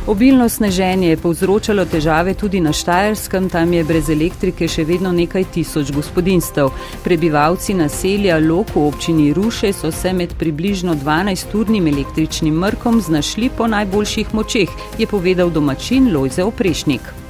Obilno 0.06 0.48
sneženje 0.48 1.08
je 1.08 1.16
povzročalo 1.16 1.84
težave 1.84 2.34
tudi 2.34 2.60
na 2.60 2.72
Štajerskem, 2.72 3.48
tam 3.50 3.72
je 3.72 3.82
brez 3.84 4.10
elektrike 4.10 4.68
še 4.70 4.84
vedno 4.86 5.10
nekaj 5.12 5.48
tisoč 5.50 5.90
gospodinstv. 5.90 6.70
Prebivalci 7.02 7.74
naselja 7.74 8.38
Lok 8.38 8.70
v 8.76 8.86
občini 8.86 9.32
Ruše 9.34 9.72
so 9.72 9.90
se 9.90 10.12
med 10.12 10.38
približno 10.38 10.94
12-urnim 10.94 11.90
električnim 11.90 12.54
mrkom 12.54 13.00
znašli 13.02 13.50
po 13.50 13.66
najboljših 13.66 14.34
močeh, 14.34 14.70
je 14.98 15.06
povedal 15.06 15.50
domačin 15.50 16.12
Lojze 16.14 16.44
Oprešnik. 16.46 17.25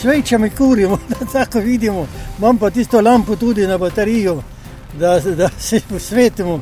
Svečami 0.00 0.50
kurimo, 0.50 0.98
da 1.10 1.26
tako 1.32 1.58
vidimo, 1.58 2.06
imam 2.38 2.58
pa 2.58 2.70
tisto 2.70 3.00
lampo 3.00 3.36
tudi 3.36 3.66
na 3.66 3.78
baterijo, 3.78 4.42
da, 4.98 5.20
da 5.20 5.48
se 5.58 5.80
posvetimo. 5.88 6.60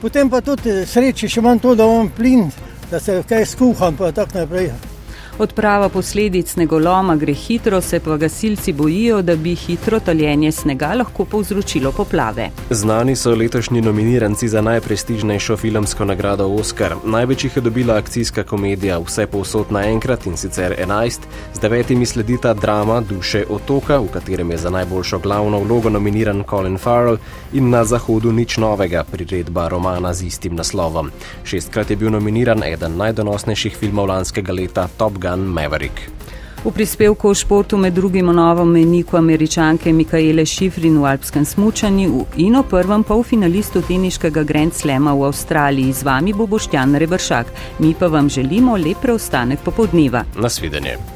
Potem 0.00 0.30
pa 0.30 0.40
tudi 0.40 0.86
sreče, 0.86 1.28
še 1.28 1.40
imam 1.40 1.58
to, 1.58 1.74
da 1.74 1.84
imam 1.84 2.10
plin, 2.16 2.50
da 2.90 3.00
se 3.00 3.22
kaj 3.28 3.46
skuham, 3.46 3.96
pa 3.96 4.12
tako 4.12 4.38
naprej. 4.38 4.95
Odprava 5.38 5.88
posledic 5.88 6.48
snegoloma 6.48 7.16
gre 7.16 7.32
hitro, 7.34 7.80
se 7.80 7.98
pa 8.00 8.16
gasilci 8.16 8.72
bojijo, 8.72 9.22
da 9.22 9.34
bi 9.36 9.54
hitro 9.54 9.98
taljenje 10.00 10.52
snega 10.52 10.94
lahko 10.94 11.24
povzročilo 11.24 11.92
poplave. 11.92 12.50
Znani 12.70 13.16
so 13.16 13.34
letošnji 13.34 13.80
nominiranci 13.80 14.48
za 14.48 14.60
najprestižnejšo 14.60 15.56
filmsko 15.56 16.04
nagrado 16.04 16.46
Oscar. 16.48 16.94
Največ 17.04 17.44
jih 17.44 17.56
je 17.56 17.62
dobila 17.62 17.96
akcijska 17.96 18.44
komedija 18.44 18.98
Vse 18.98 19.26
povsod 19.26 19.66
naenkrat 19.70 20.26
in 20.26 20.36
sicer 20.36 20.74
11, 20.80 21.20
z 21.54 21.60
devetimi 21.60 22.06
sledita 22.06 22.54
drama 22.54 23.00
Duše 23.00 23.44
otoka, 23.50 23.98
v 23.98 24.08
katerem 24.08 24.50
je 24.50 24.58
za 24.58 24.70
najboljšo 24.70 25.18
glavno 25.18 25.58
vlogo 25.58 25.90
nominiran 25.90 26.44
Colin 26.50 26.78
Farrell 26.78 27.18
in 27.52 27.70
na 27.70 27.84
zahodu 27.84 28.32
nič 28.32 28.56
novega, 28.56 29.04
priredba 29.12 29.68
romana 29.68 30.14
z 30.14 30.26
istim 30.26 30.56
naslovom. 30.56 31.10
Šestkrat 31.44 31.90
je 31.90 31.96
bil 31.96 32.10
nominiran 32.10 32.64
eden 32.64 32.96
najdonosnejših 32.96 33.76
filmov 33.76 34.06
lanskega 34.06 34.52
leta 34.52 34.88
Top 34.96 35.12
Gun. 35.12 35.25
Gun 35.26 35.40
Maverick. 35.40 36.00
V 36.64 36.70
prispevku 36.74 37.28
o 37.28 37.34
športu 37.34 37.78
med 37.78 37.94
drugim 37.94 38.28
o 38.28 38.32
novem 38.32 38.68
meniku 38.68 39.16
američanke 39.16 39.92
Mikaele 39.92 40.46
Šifrin 40.46 40.98
v 40.98 41.06
alpskem 41.06 41.44
smučanju 41.44 42.24
in 42.36 42.56
o 42.56 42.62
prvem 42.62 43.04
polfinalistu 43.04 43.82
teniškega 43.82 44.42
Grand 44.42 44.74
Slema 44.74 45.14
v 45.14 45.26
Avstraliji. 45.30 45.92
Z 45.92 46.02
vami 46.02 46.32
bo 46.32 46.46
Boštjan 46.46 46.94
Rebršak. 46.94 47.52
Mi 47.78 47.94
pa 47.94 48.06
vam 48.06 48.28
želimo 48.28 48.76
lep 48.76 49.02
preostanek 49.02 49.62
popodneva. 49.62 50.24
Nasvidenje. 50.34 51.15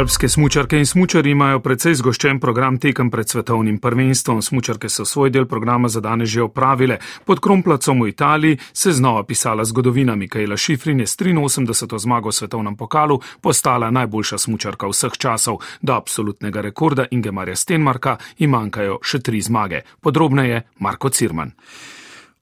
Alpske 0.00 0.28
smučarke 0.28 0.78
in 0.78 0.86
smučari 0.86 1.30
imajo 1.30 1.58
precej 1.60 1.94
zgoščen 1.94 2.38
program 2.40 2.78
tekem 2.80 3.10
pred 3.12 3.28
svetovnim 3.28 3.76
prvenstvom. 3.78 4.38
Smučarke 4.42 4.88
so 4.88 5.04
svoj 5.04 5.28
del 5.30 5.44
programa 5.46 5.88
za 5.88 6.00
danes 6.00 6.28
že 6.32 6.40
opravile. 6.42 6.96
Pod 7.24 7.40
Kromplacom 7.40 8.00
v 8.02 8.08
Italiji 8.08 8.58
se 8.72 8.92
znova 8.92 9.26
pisala 9.28 9.64
zgodovina. 9.64 10.16
Mikaela 10.16 10.56
Šifrin 10.56 11.00
je 11.00 11.06
s 11.06 11.16
83. 11.18 11.98
zmago 11.98 12.28
v 12.28 12.32
svetovnem 12.32 12.76
pokalu 12.76 13.20
postala 13.40 13.90
najboljša 13.90 14.38
smučarka 14.38 14.88
vseh 14.88 15.12
časov. 15.18 15.60
Do 15.82 15.92
absolutnega 15.92 16.60
rekorda 16.60 17.06
Ingemarja 17.10 17.56
Stenmarka 17.56 18.16
jim 18.38 18.56
manjkajo 18.56 18.98
še 19.04 19.20
tri 19.20 19.42
zmage. 19.42 19.84
Podrobneje 20.00 20.62
Marko 20.78 21.08
Cirman. 21.08 21.52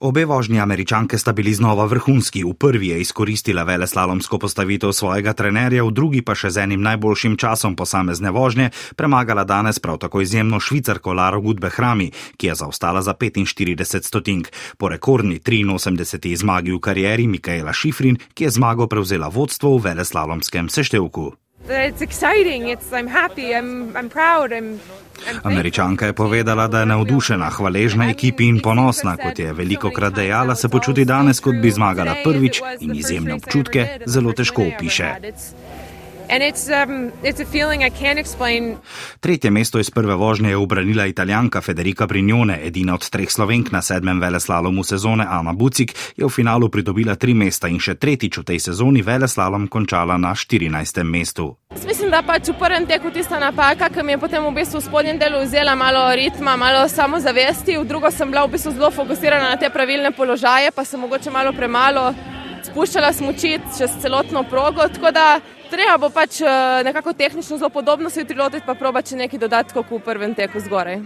Obe 0.00 0.24
vožnji 0.24 0.60
američanke 0.60 1.18
sta 1.18 1.32
bili 1.32 1.54
znova 1.54 1.84
vrhunski. 1.84 2.44
V 2.44 2.54
prvi 2.54 2.88
je 2.88 3.00
izkoristila 3.00 3.62
veleslalomsko 3.62 4.38
postavitev 4.38 4.92
svojega 4.92 5.32
trenerja, 5.32 5.82
v 5.84 5.90
drugi 5.90 6.22
pa 6.22 6.36
še 6.38 6.52
z 6.54 6.62
enim 6.62 6.84
najboljšim 6.86 7.34
časom 7.36 7.74
posamezne 7.74 8.30
vožnje 8.30 8.70
premagala 8.96 9.42
danes 9.44 9.82
prav 9.82 9.98
tako 9.98 10.20
izjemno 10.22 10.60
švicarko 10.60 11.12
Laro 11.12 11.40
Gudbe 11.40 11.70
Hrami, 11.74 12.12
ki 12.36 12.46
je 12.46 12.54
zaostala 12.54 13.02
za 13.02 13.14
45 13.14 14.06
stotink. 14.06 14.52
Po 14.78 14.88
rekordni 14.88 15.40
83. 15.42 16.36
zmagi 16.36 16.72
v 16.72 16.78
karieri 16.78 17.26
Mikaela 17.26 17.74
Šifrin, 17.74 18.22
ki 18.34 18.44
je 18.44 18.54
zmago 18.54 18.86
prevzela 18.86 19.26
vodstvo 19.26 19.74
v 19.78 19.90
veleslalomskem 19.90 20.70
seštevku. 20.70 21.47
It's 21.70 22.00
exciting, 22.00 22.68
it's, 22.68 22.92
I'm 22.92 23.06
happy, 23.06 23.54
I'm, 23.54 23.96
I'm 23.96 24.08
proud, 24.08 24.52
I'm 24.52 24.80
Američanka 25.42 26.06
je 26.06 26.12
povedala, 26.12 26.66
da 26.68 26.80
je 26.80 26.86
navdušena, 26.86 27.50
hvaležna 27.50 28.10
ekipi 28.10 28.46
in 28.48 28.60
ponosna, 28.60 29.16
kot 29.16 29.38
je 29.38 29.52
veliko 29.52 29.90
krat 29.90 30.14
dejala, 30.14 30.54
se 30.54 30.68
počuti 30.68 31.04
danes, 31.04 31.40
kot 31.40 31.54
bi 31.62 31.70
zmagala 31.70 32.14
prvič 32.24 32.60
in 32.80 32.94
izjemne 32.94 33.34
občutke 33.34 33.98
zelo 34.06 34.32
težko 34.32 34.62
opiše. 34.62 35.14
Um, 36.28 37.10
Tretje 39.20 39.50
mesto 39.50 39.78
iz 39.78 39.90
prve 39.90 40.14
vožnje 40.14 40.50
je 40.50 40.56
obranila 40.56 41.06
italijanka 41.06 41.60
Federica 41.60 42.06
Brignone, 42.06 42.58
edina 42.66 42.94
od 42.94 43.10
treh 43.10 43.30
slovenk 43.30 43.72
na 43.72 43.82
sedmem 43.82 44.20
veleslalomu 44.20 44.84
sezone 44.84 45.26
Ana 45.28 45.52
Bucik, 45.52 45.94
je 46.16 46.26
v 46.26 46.28
finalu 46.28 46.68
pridobila 46.68 47.14
tri 47.14 47.34
mesta 47.34 47.68
in 47.68 47.80
še 47.80 47.94
tretjič 47.94 48.38
v 48.38 48.44
tej 48.44 48.60
sezoni 48.60 49.02
veleslalom 49.02 49.68
končala 49.68 50.18
na 50.18 50.34
14. 50.34 51.02
mestu. 51.02 51.56
Mislim, 51.86 52.10
da 52.10 52.20
pač 52.22 52.52
v 52.52 52.58
prvem 52.60 52.86
teku 52.86 53.10
tista 53.10 53.40
napaka, 53.40 53.88
ki 53.88 54.04
mi 54.04 54.12
je 54.12 54.20
potem 54.20 54.44
v 54.44 54.52
bistvu 54.52 54.82
v 54.82 54.84
spodnjem 54.84 55.18
delu 55.18 55.40
vzela 55.46 55.74
malo 55.74 56.10
ritma, 56.12 56.56
malo 56.56 56.84
samozavesti, 56.88 57.78
v 57.78 57.88
drugo 57.88 58.10
sem 58.10 58.28
bila 58.28 58.44
v 58.44 58.52
bistvu 58.52 58.76
zelo 58.76 58.90
fokusirana 58.92 59.54
na 59.54 59.56
te 59.56 59.72
pravilne 59.72 60.12
položaje, 60.12 60.76
pa 60.76 60.84
sem 60.84 61.00
mogoče 61.00 61.32
malo 61.32 61.56
premalo 61.56 62.12
spuščala 62.68 63.12
smočit 63.16 63.64
čez 63.78 63.96
celotno 64.02 64.42
progo. 64.44 64.84
Tako 64.92 65.10
da 65.14 65.40
treba 65.70 65.98
bo 66.00 66.10
pač 66.10 66.40
eh, 66.40 66.82
nekako 66.84 67.12
tehnično 67.12 67.58
zelo 67.58 67.70
podobno 67.70 68.10
se 68.10 68.22
utrilotiti, 68.22 68.66
pa 68.66 68.74
proba 68.74 69.02
če 69.02 69.16
nekaj 69.16 69.38
dodatkov 69.38 69.86
v 69.90 70.00
prvem 70.04 70.34
teku 70.34 70.60
zgoraj. 70.60 71.00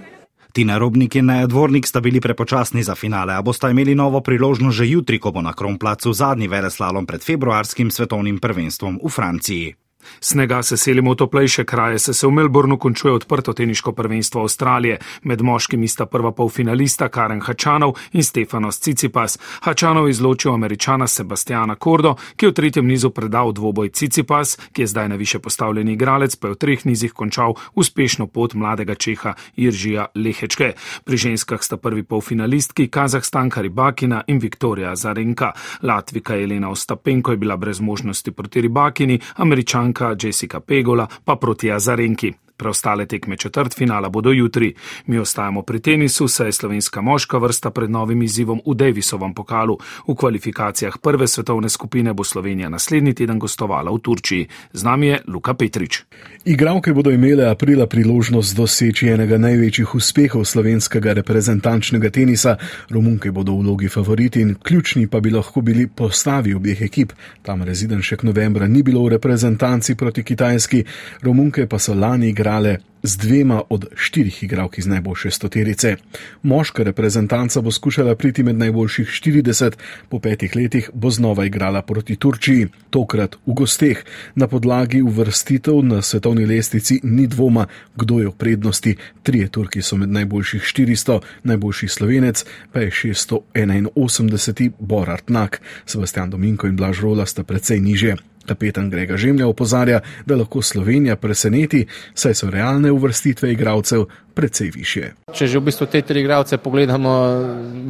Tina 0.52 0.76
Robnik 0.78 1.14
in 1.16 1.30
Nedvornik 1.32 1.86
sta 1.88 2.00
bili 2.00 2.20
prepočasni 2.20 2.82
za 2.84 2.94
finale, 2.94 3.32
a 3.32 3.42
bosta 3.42 3.70
imeli 3.72 3.94
novo 3.94 4.20
priložnost 4.20 4.76
že 4.76 4.86
jutri, 4.86 5.18
ko 5.18 5.32
bo 5.32 5.40
na 5.40 5.56
Kronplacu 5.56 6.12
zadnji 6.12 6.48
veleslalom 6.48 7.06
pred 7.08 7.24
februarskim 7.24 7.90
svetovnim 7.90 8.38
prvenstvom 8.38 9.00
v 9.00 9.08
Franciji. 9.08 9.81
Snega 10.20 10.62
se 10.62 10.76
selimo 10.76 11.12
v 11.12 11.16
toplejše 11.16 11.64
kraje, 11.64 11.98
se, 11.98 12.14
se 12.14 12.26
v 12.26 12.30
Melbournu 12.30 12.78
končuje 12.78 13.14
odprto 13.14 13.52
teniško 13.52 13.92
prvenstvo 13.92 14.40
Avstralije. 14.40 14.98
Med 15.22 15.42
moškimi 15.42 15.88
sta 15.88 16.06
prva 16.06 16.32
polfinalista 16.32 17.08
Karen 17.08 17.40
Hačanov 17.40 17.94
in 18.12 18.24
Stefanos 18.24 18.80
Cicipas. 18.80 19.38
Hačanov 19.60 20.08
izločil 20.08 20.54
američana 20.54 21.06
Sebastiana 21.06 21.74
Kordo, 21.74 22.14
ki 22.36 22.46
je 22.46 22.50
v 22.50 22.54
tretjem 22.54 22.86
nizu 22.86 23.10
predal 23.10 23.52
dvoboj 23.52 23.88
Cicipas, 23.88 24.58
ki 24.72 24.82
je 24.82 24.86
zdaj 24.86 25.08
na 25.08 25.16
više 25.16 25.38
postavljeni 25.38 25.92
igralec, 25.92 26.36
pa 26.36 26.48
je 26.48 26.52
v 26.52 26.56
treh 26.56 26.86
nizih 26.86 27.12
končal 27.12 27.54
uspešno 27.74 28.26
pot 28.26 28.54
mladega 28.54 28.94
Čeha 28.94 29.34
Iržija 29.56 30.06
Lehečke. 30.14 30.72
Pri 31.04 31.16
ženskah 31.16 31.62
sta 31.62 31.76
prvi 31.76 32.02
polfinalistki 32.02 32.88
Kazahstanka 32.88 33.60
Ribakina 33.62 34.22
in 34.26 34.38
Viktorija 34.38 34.96
Zarenka. 34.96 35.52
Latvika 35.82 36.36
Elena 36.36 36.70
Ostapenko 36.70 37.30
je 37.30 37.36
bila 37.36 37.56
brez 37.56 37.80
možnosti 37.80 38.30
proti 38.30 38.60
Ribakini, 38.60 39.20
američanka 39.36 39.91
Jessica 40.16 40.60
Pegola 40.60 41.06
pa 41.24 41.36
proti 41.36 41.70
Azarenki. 41.70 42.41
Preostale 42.56 43.06
tekme 43.06 43.36
četrt 43.36 43.74
finala 43.74 44.08
bodo 44.08 44.30
jutri. 44.30 44.74
Mi 45.06 45.18
ostajamo 45.18 45.62
pri 45.62 45.80
tenisu, 45.80 46.28
saj 46.28 46.46
je 46.46 46.52
slovenska 46.52 47.00
moška 47.00 47.38
vrsta 47.38 47.70
pred 47.70 47.90
novim 47.90 48.22
izzivom 48.22 48.60
v 48.66 48.74
Davisovem 48.74 49.34
pokalu. 49.34 49.78
V 50.08 50.14
kvalifikacijah 50.14 50.98
prve 50.98 51.26
svetovne 51.28 51.68
skupine 51.68 52.12
bo 52.12 52.24
Slovenija 52.24 52.68
naslednji 52.68 53.14
teden 53.14 53.38
gostovala 53.38 53.90
v 53.90 53.98
Turčiji. 53.98 54.48
Z 54.72 54.84
nami 54.84 55.06
je 55.06 55.20
Luka 55.26 55.54
Petrič. 55.54 56.02
Igravke 56.44 56.92
bodo 56.92 57.10
imele 57.10 57.50
aprila 57.50 57.86
priložnost 57.86 58.56
doseči 58.56 59.08
enega 59.08 59.38
največjih 59.38 59.94
uspehov 59.94 60.44
slovenskega 60.44 61.12
reprezentančnega 61.12 62.10
tenisa. 62.10 62.56
Romunke 62.90 63.30
bodo 63.30 63.54
v 63.54 63.62
vlogi 63.62 63.88
favoriti 63.88 64.40
in 64.40 64.54
ključni 64.54 65.06
pa 65.06 65.20
bi 65.20 65.30
lahko 65.30 65.60
bili 65.60 65.86
postavi 65.86 66.54
obeh 66.54 66.82
ekip. 66.82 67.12
Tam 67.42 67.62
rezidenšek 67.62 68.22
novembra 68.22 68.66
ni 68.68 68.82
bilo 68.82 69.04
v 69.04 69.14
reprezentanci 69.16 69.94
proti 69.94 70.22
Kitajski, 70.22 70.84
Romunke 71.22 71.66
pa 71.66 71.78
so 71.78 71.94
lani 71.94 72.32
igrale 72.42 72.78
z 73.02 73.16
dvema 73.16 73.62
od 73.70 73.86
štirih 73.94 74.42
igralk 74.42 74.78
iz 74.78 74.86
najboljše 74.86 75.30
stoterice. 75.30 75.96
Moška 76.42 76.82
reprezentanca 76.82 77.60
bo 77.60 77.70
skušala 77.70 78.14
priti 78.14 78.42
med 78.42 78.56
najboljših 78.58 79.06
40, 79.06 79.72
po 80.08 80.18
petih 80.18 80.56
letih 80.56 80.90
bo 80.94 81.10
znova 81.10 81.44
igrala 81.44 81.82
proti 81.82 82.16
Turčiji, 82.16 82.68
tokrat 82.90 83.36
v 83.46 83.54
gosteh. 83.54 84.04
Na 84.34 84.46
podlagi 84.46 85.02
uvrstitev 85.02 85.82
na 85.82 86.02
svetovni 86.02 86.46
lestvici 86.46 87.00
ni 87.02 87.26
dvoma, 87.26 87.66
kdo 87.96 88.18
je 88.20 88.28
v 88.28 88.32
prednosti. 88.32 88.96
Trije 89.22 89.48
Turki 89.48 89.82
so 89.82 89.96
med 89.96 90.08
najboljših 90.08 90.62
400, 90.62 91.20
najboljši 91.42 91.88
slovenec 91.88 92.44
pa 92.72 92.80
je 92.80 92.90
681. 92.90 94.70
Borart 94.78 95.30
Nak, 95.30 95.60
Sebastian 95.86 96.30
Dominko 96.30 96.66
in 96.66 96.76
Blaž 96.76 97.02
Rola 97.02 97.26
sta 97.26 97.42
precej 97.42 97.80
niže. 97.80 98.16
Kapetan 98.46 98.90
Grega 98.90 99.16
Žemlja 99.16 99.46
opozarja, 99.46 100.00
da 100.26 100.36
lahko 100.36 100.62
Slovenija 100.62 101.16
preseneti, 101.16 101.86
saj 102.14 102.34
so 102.34 102.50
realne 102.50 102.92
uvrstitve 102.92 103.52
igralcev 103.52 104.06
precej 104.34 104.70
više. 104.74 105.12
Če 105.34 105.46
že 105.46 105.58
v 105.58 105.68
bistvu 105.68 105.86
te 105.86 106.02
tri 106.02 106.20
igralce 106.20 106.58
pogledamo, 106.58 107.12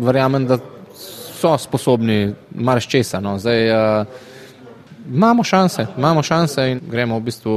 verjamem, 0.05 0.47
da 0.47 0.59
so 1.43 1.57
sposobni 1.59 2.35
marščesa. 2.55 3.21
No. 3.21 3.38
Zdaj 3.38 3.71
uh, 3.71 4.07
imamo 5.11 5.45
šanse, 5.45 5.87
imamo 5.97 6.23
šanse 6.23 6.69
in 6.71 6.85
gremo 6.91 7.19
v 7.19 7.31
bistvu. 7.31 7.57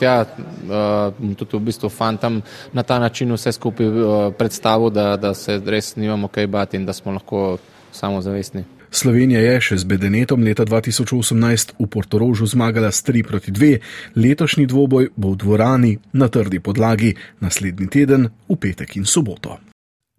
Ja, 0.00 0.22
uh, 0.24 1.34
tudi 1.36 1.58
v 1.58 1.60
bistvu 1.60 1.90
fantam 1.92 2.38
na 2.72 2.82
ta 2.82 2.96
način 2.98 3.34
vse 3.36 3.52
skupaj 3.52 3.86
uh, 3.86 4.04
predstavil, 4.32 4.88
da, 4.90 5.16
da 5.20 5.34
se 5.34 5.58
res 5.60 5.92
nimamo 5.96 6.28
kaj 6.32 6.46
bati 6.46 6.80
in 6.80 6.86
da 6.88 6.96
smo 6.96 7.12
lahko 7.12 7.58
samozavestni. 7.92 8.64
Slovenija 8.90 9.38
je 9.40 9.60
še 9.62 9.76
z 9.78 9.86
Bedenetom 9.86 10.42
leta 10.42 10.66
2018 10.66 11.78
v 11.78 11.86
Portorožu 11.86 12.46
zmagala 12.50 12.90
s 12.90 13.06
3 13.06 13.22
proti 13.22 13.54
2, 13.54 13.78
letošnji 14.18 14.66
dvoboj 14.66 15.14
bo 15.14 15.30
v 15.30 15.38
dvorani 15.38 15.92
na 16.18 16.26
trdi 16.26 16.58
podlagi 16.58 17.14
naslednji 17.38 17.86
teden 17.86 18.34
v 18.50 18.56
petek 18.58 18.98
in 18.98 19.06
soboto. 19.06 19.62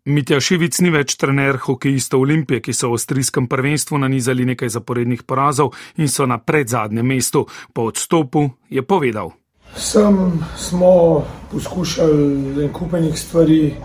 Mitja 0.07 0.39
Šivic 0.39 0.79
ni 0.81 0.89
več 0.89 1.19
trener 1.19 1.60
hokejistov 1.62 2.23
Olimpije, 2.23 2.63
ki 2.63 2.71
so 2.73 2.89
v 2.89 2.95
avstrijskem 2.95 3.51
prvenstvu 3.51 3.99
nanizali 4.01 4.47
nekaj 4.55 4.71
zaporednih 4.71 5.27
porazov 5.27 5.75
in 5.99 6.07
so 6.07 6.23
na 6.25 6.39
predzadnjem 6.39 7.05
mestu. 7.05 7.43
Po 7.75 7.91
odstopu 7.91 8.55
je 8.71 8.81
povedal. 8.81 9.36
Sem 9.75 10.39
smo 10.57 11.27
poskušali 11.51 12.63
en 12.63 12.71
kupenih 12.71 13.19
stvari 13.19 13.75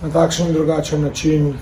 na 0.00 0.08
takšen 0.08 0.48
in 0.48 0.56
drugačen 0.56 1.04
način 1.04 1.52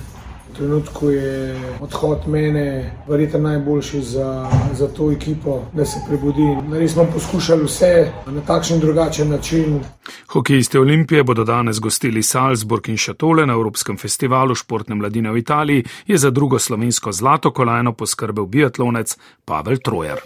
trenutku 0.58 1.10
je 1.10 1.60
odhod 1.80 2.18
mene 2.26 2.90
verjetno 3.08 3.38
najboljši 3.38 4.02
za, 4.02 4.50
za 4.72 4.88
to 4.88 5.12
ekipo, 5.12 5.62
da 5.72 5.84
se 5.84 6.00
prebudi. 6.08 6.48
Res 6.72 6.92
smo 6.92 7.06
poskušali 7.14 7.64
vse 7.64 8.10
na 8.26 8.40
takšen 8.40 8.80
drugačen 8.80 9.30
način. 9.30 9.80
Hokejisti 10.28 10.78
Olimpije 10.78 11.24
bodo 11.24 11.44
danes 11.44 11.80
gostili 11.80 12.22
Salzburg 12.22 12.88
in 12.88 12.96
Šatole 12.96 13.46
na 13.46 13.52
Evropskem 13.52 13.96
festivalu 13.98 14.54
športne 14.54 14.94
mladine 14.94 15.30
v 15.30 15.38
Italiji, 15.38 15.84
je 16.06 16.18
za 16.18 16.30
drugo 16.30 16.58
slovensko 16.58 17.12
zlato 17.12 17.52
kolajno 17.52 17.92
poskrbel 17.92 18.46
biatlonec 18.46 19.16
Pavel 19.44 19.76
Trojer. 19.84 20.18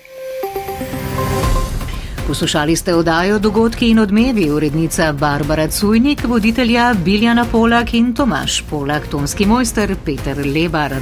Poslušali 2.27 2.77
ste 2.77 2.95
oddajo 2.95 3.39
Dogodki 3.39 3.91
in 3.91 3.99
odmevi, 3.99 4.51
urednica 4.51 5.13
Barbara 5.13 5.69
Cujnik, 5.69 6.25
voditelja 6.25 6.95
Biljana 7.05 7.45
Polak 7.53 7.95
in 7.95 8.15
Tomaš 8.15 8.63
Polak, 8.71 9.07
tonski 9.07 9.47
mojster 9.47 9.97
Peter 10.05 10.47
Lebar. 10.47 10.95